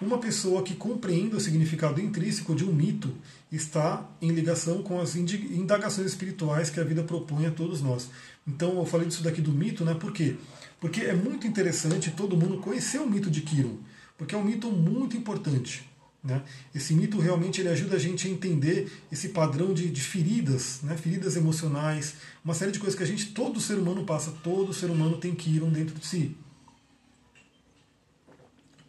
[0.02, 3.14] Uma pessoa que compreenda o significado intrínseco de um mito
[3.52, 8.10] está em ligação com as indagações espirituais que a vida propõe a todos nós.
[8.48, 9.94] Então eu falei disso daqui do mito, né?
[9.94, 10.36] Por quê?
[10.80, 13.78] Porque é muito interessante todo mundo conhecer o mito de Kiron,
[14.18, 15.88] porque é um mito muito importante.
[16.24, 16.42] Né?
[16.74, 20.96] Esse mito realmente ele ajuda a gente a entender esse padrão de, de, feridas, né?
[20.96, 24.92] feridas emocionais, uma série de coisas que a gente, todo ser humano passa, todo ser
[24.92, 26.36] humano tem Kiron dentro de si.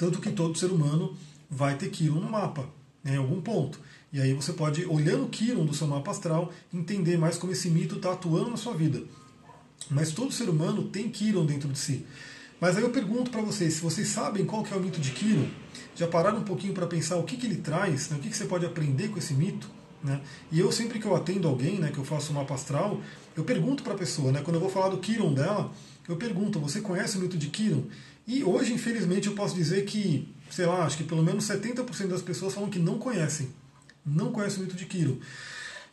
[0.03, 1.17] Tanto que todo ser humano
[1.49, 2.69] vai ter Kiron no mapa,
[3.05, 3.79] né, em algum ponto.
[4.13, 7.71] E aí você pode, olhando o Kiron do seu mapa astral, entender mais como esse
[7.71, 9.01] mito está atuando na sua vida.
[9.89, 12.05] Mas todo ser humano tem Kiron dentro de si.
[12.61, 15.13] Mas aí eu pergunto para vocês, se vocês sabem qual que é o mito de
[15.13, 15.47] Kiron,
[15.95, 18.37] já pararam um pouquinho para pensar o que, que ele traz, né, o que, que
[18.37, 19.71] você pode aprender com esse mito?
[20.03, 20.21] Né?
[20.51, 23.01] E eu sempre que eu atendo alguém, né, que eu faço um mapa astral,
[23.37, 25.71] eu pergunto para a pessoa, né, quando eu vou falar do Kiron dela,
[26.09, 27.85] eu pergunto, você conhece o mito de Kiron?
[28.27, 32.23] E hoje, infelizmente, eu posso dizer que, sei lá, acho que pelo menos 70% das
[32.23, 33.51] pessoas falam que não conhecem.
[34.05, 35.21] Não conhecem o mito de Kiro.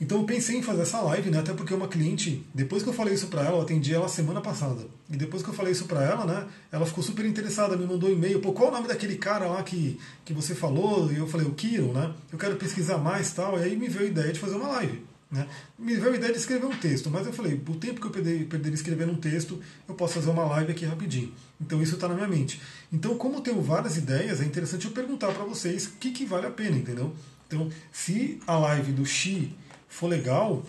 [0.02, 1.40] Então eu pensei em fazer essa live, né?
[1.40, 4.40] Até porque uma cliente, depois que eu falei isso para ela, eu atendi ela semana
[4.40, 4.88] passada.
[5.10, 6.48] E depois que eu falei isso para ela, né?
[6.72, 9.62] Ela ficou super interessada, me mandou um e-mail, pô, qual o nome daquele cara lá
[9.62, 11.12] que, que você falou?
[11.12, 12.14] E eu falei, o Kiro, né?
[12.32, 13.60] Eu quero pesquisar mais tal.
[13.60, 15.09] E aí me veio a ideia de fazer uma live.
[15.32, 15.48] Né?
[15.78, 18.12] Me veio a ideia de escrever um texto, mas eu falei, o tempo que eu
[18.12, 21.32] perder, perder escrevendo um texto, eu posso fazer uma live aqui rapidinho.
[21.62, 22.60] Então isso está na minha mente.
[22.92, 26.26] Então, como eu tenho várias ideias, é interessante eu perguntar para vocês o que, que
[26.26, 27.14] vale a pena, entendeu?
[27.48, 29.56] Então, se a live do Xi
[29.88, 30.64] for legal,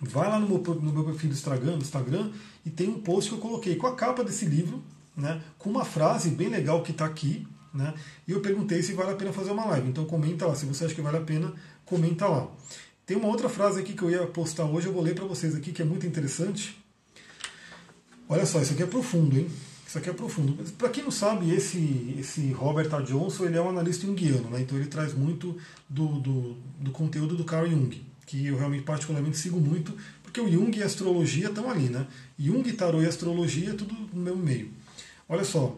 [0.00, 2.32] vai lá no meu, no meu perfil do Instagram, do Instagram
[2.66, 4.82] e tem um post que eu coloquei com a capa desse livro,
[5.16, 7.94] né, com uma frase bem legal que está aqui, né,
[8.26, 9.88] e eu perguntei se vale a pena fazer uma live.
[9.88, 11.52] Então comenta lá, se você acha que vale a pena,
[11.84, 12.48] comenta lá.
[13.04, 15.54] Tem uma outra frase aqui que eu ia postar hoje, eu vou ler para vocês
[15.54, 16.76] aqui, que é muito interessante.
[18.28, 19.50] Olha só, isso aqui é profundo, hein?
[19.86, 20.54] Isso aqui é profundo.
[20.78, 23.02] Para quem não sabe, esse, esse Robert A.
[23.02, 24.62] Johnson ele é um analista junguiano, né?
[24.62, 29.36] então ele traz muito do, do, do, conteúdo do Carl Jung, que eu realmente particularmente
[29.36, 31.90] sigo muito, porque o Jung e a astrologia estão ali.
[31.90, 32.06] Né?
[32.38, 34.70] Jung, tarô e astrologia, tudo no mesmo meio.
[35.28, 35.76] Olha só,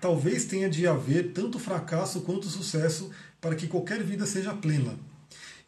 [0.00, 3.10] talvez tenha de haver tanto fracasso quanto sucesso
[3.42, 4.96] para que qualquer vida seja plena.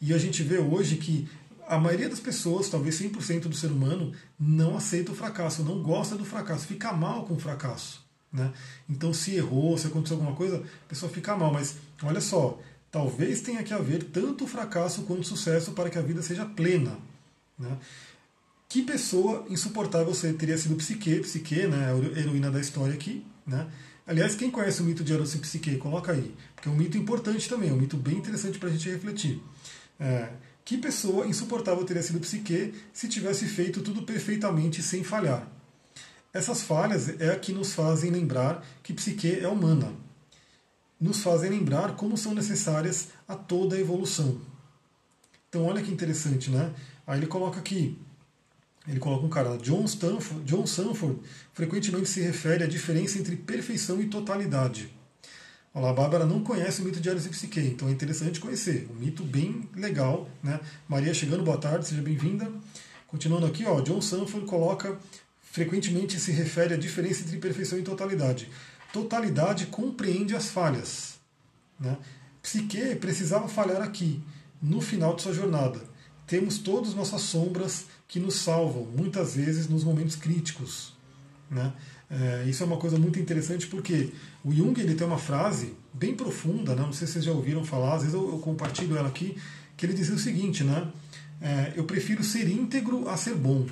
[0.00, 1.28] E a gente vê hoje que
[1.66, 6.16] a maioria das pessoas, talvez 100% do ser humano, não aceita o fracasso, não gosta
[6.16, 8.02] do fracasso, fica mal com o fracasso.
[8.32, 8.52] Né?
[8.88, 11.52] Então, se errou, se aconteceu alguma coisa, a pessoa fica mal.
[11.52, 12.58] Mas olha só,
[12.90, 16.96] talvez tenha que haver tanto fracasso quanto sucesso para que a vida seja plena.
[17.58, 17.76] Né?
[18.68, 23.24] Que pessoa insuportável você teria sido Psique, Psique, né, a heroína da história aqui.
[23.46, 23.66] Né?
[24.06, 26.96] Aliás, quem conhece o mito de Eros e Psique, coloca aí, porque é um mito
[26.96, 29.42] importante também, é um mito bem interessante para a gente refletir.
[29.98, 30.30] É,
[30.64, 35.48] que pessoa insuportável teria sido Psique se tivesse feito tudo perfeitamente sem falhar?
[36.32, 39.92] Essas falhas é a que nos fazem lembrar que Psique é humana.
[41.00, 44.40] Nos fazem lembrar como são necessárias a toda a evolução.
[45.48, 46.74] Então olha que interessante, né?
[47.06, 47.98] Aí ele coloca aqui,
[48.86, 51.20] ele coloca um cara, John Stanford, John Sanford
[51.54, 54.97] frequentemente se refere à diferença entre perfeição e totalidade.
[55.78, 58.88] Olá, a Bárbara não conhece o mito de Ares e Psique, então é interessante conhecer.
[58.90, 60.28] Um mito bem legal.
[60.42, 60.58] Né?
[60.88, 62.50] Maria chegando, boa tarde, seja bem-vinda.
[63.06, 64.98] Continuando aqui, ó, John Sanford coloca
[65.40, 68.50] frequentemente se refere à diferença entre perfeição e totalidade.
[68.92, 71.14] Totalidade compreende as falhas.
[71.78, 71.96] Né?
[72.42, 74.20] Psique precisava falhar aqui,
[74.60, 75.80] no final de sua jornada.
[76.26, 80.92] Temos todas nossas sombras que nos salvam, muitas vezes nos momentos críticos.
[81.48, 81.72] Né?
[82.10, 84.12] É, isso é uma coisa muito interessante porque
[84.48, 86.82] o Jung ele tem uma frase bem profunda, né?
[86.82, 89.36] não sei se vocês já ouviram falar, às vezes eu, eu compartilho ela aqui,
[89.76, 90.88] que ele dizia o seguinte, né?
[91.40, 93.66] É, eu prefiro ser íntegro a ser bom.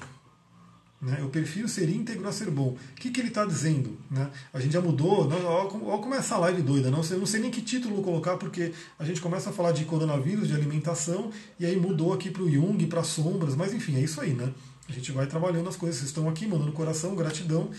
[1.00, 1.16] Né?
[1.20, 2.76] Eu prefiro ser íntegro a ser bom.
[2.92, 3.98] O que, que ele está dizendo?
[4.10, 4.30] Né?
[4.52, 5.36] A gente já mudou, né?
[5.44, 6.90] olha como é essa live doida.
[6.90, 7.02] Não?
[7.02, 10.46] Eu não sei nem que título colocar, porque a gente começa a falar de coronavírus,
[10.46, 14.20] de alimentação, e aí mudou aqui para o Jung, para sombras, mas enfim, é isso
[14.20, 14.32] aí.
[14.32, 14.52] Né?
[14.88, 15.98] A gente vai trabalhando as coisas.
[15.98, 17.70] Vocês estão aqui mandando coração, gratidão.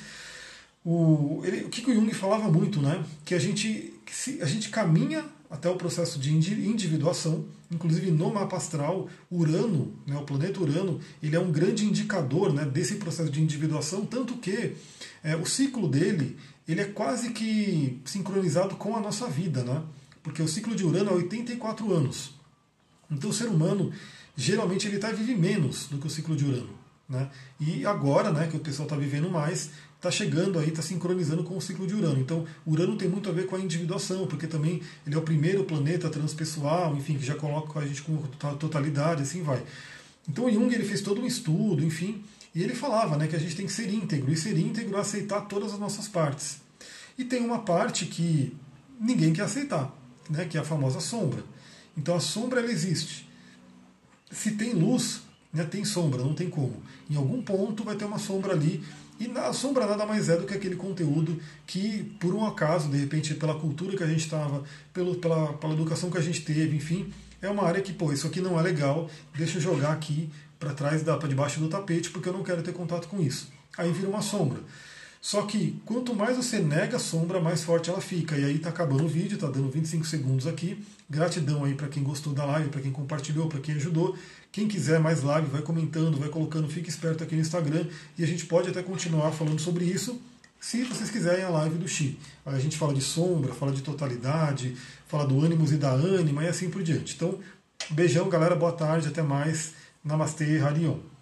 [0.90, 3.04] O, ele, o que o Jung falava muito, né?
[3.26, 8.56] Que a gente, que a gente caminha até o processo de individuação, inclusive no mapa
[8.56, 13.42] astral, Urano, né, o planeta Urano, ele é um grande indicador né, desse processo de
[13.42, 14.78] individuação, tanto que
[15.22, 19.84] é, o ciclo dele ele é quase que sincronizado com a nossa vida, né?
[20.24, 22.34] Porque o ciclo de Urano é 84 anos.
[23.12, 23.92] Então o ser humano
[24.38, 26.78] geralmente ele tá, vive menos do que o ciclo de Urano.
[27.10, 27.30] Né?
[27.60, 31.58] E agora, né, que o pessoal está vivendo mais, está chegando aí, está sincronizando com
[31.58, 32.20] o ciclo de Urano.
[32.20, 35.64] Então, Urano tem muito a ver com a individuação, porque também ele é o primeiro
[35.64, 38.18] planeta transpessoal, enfim, que já coloca a gente com
[38.58, 39.64] totalidade, assim vai.
[40.30, 42.24] Então, Jung ele fez todo um estudo, enfim,
[42.54, 45.00] e ele falava né, que a gente tem que ser íntegro, e ser íntegro é
[45.00, 46.62] aceitar todas as nossas partes.
[47.18, 48.56] E tem uma parte que
[49.00, 49.94] ninguém quer aceitar,
[50.30, 51.44] né, que é a famosa sombra.
[51.98, 53.28] Então a sombra ela existe.
[54.32, 55.22] Se tem luz,
[55.52, 56.82] né, tem sombra, não tem como.
[57.10, 58.84] Em algum ponto vai ter uma sombra ali.
[59.20, 62.98] E a sombra nada mais é do que aquele conteúdo que, por um acaso, de
[62.98, 64.64] repente, pela cultura que a gente estava,
[64.94, 65.16] pela,
[65.54, 67.12] pela educação que a gente teve, enfim,
[67.42, 70.74] é uma área que, pô, isso aqui não é legal, deixa eu jogar aqui para
[70.74, 73.50] trás, para debaixo do tapete, porque eu não quero ter contato com isso.
[73.78, 74.60] Aí vira uma sombra.
[75.28, 78.38] Só que quanto mais você nega a sombra, mais forte ela fica.
[78.38, 80.82] E aí tá acabando o vídeo, tá dando 25 segundos aqui.
[81.10, 84.18] Gratidão aí para quem gostou da live, para quem compartilhou, para quem ajudou.
[84.54, 88.26] Quem quiser mais live, vai comentando, vai colocando, fique esperto aqui no Instagram e a
[88.26, 90.18] gente pode até continuar falando sobre isso.
[90.62, 92.18] Se vocês quiserem a live do Xi.
[92.46, 94.78] A gente fala de sombra, fala de totalidade,
[95.10, 97.16] fala do ânimos e da ânima e assim por diante.
[97.16, 97.38] Então,
[97.90, 99.74] beijão, galera, boa tarde, até mais.
[100.06, 101.17] Namastê, Harion.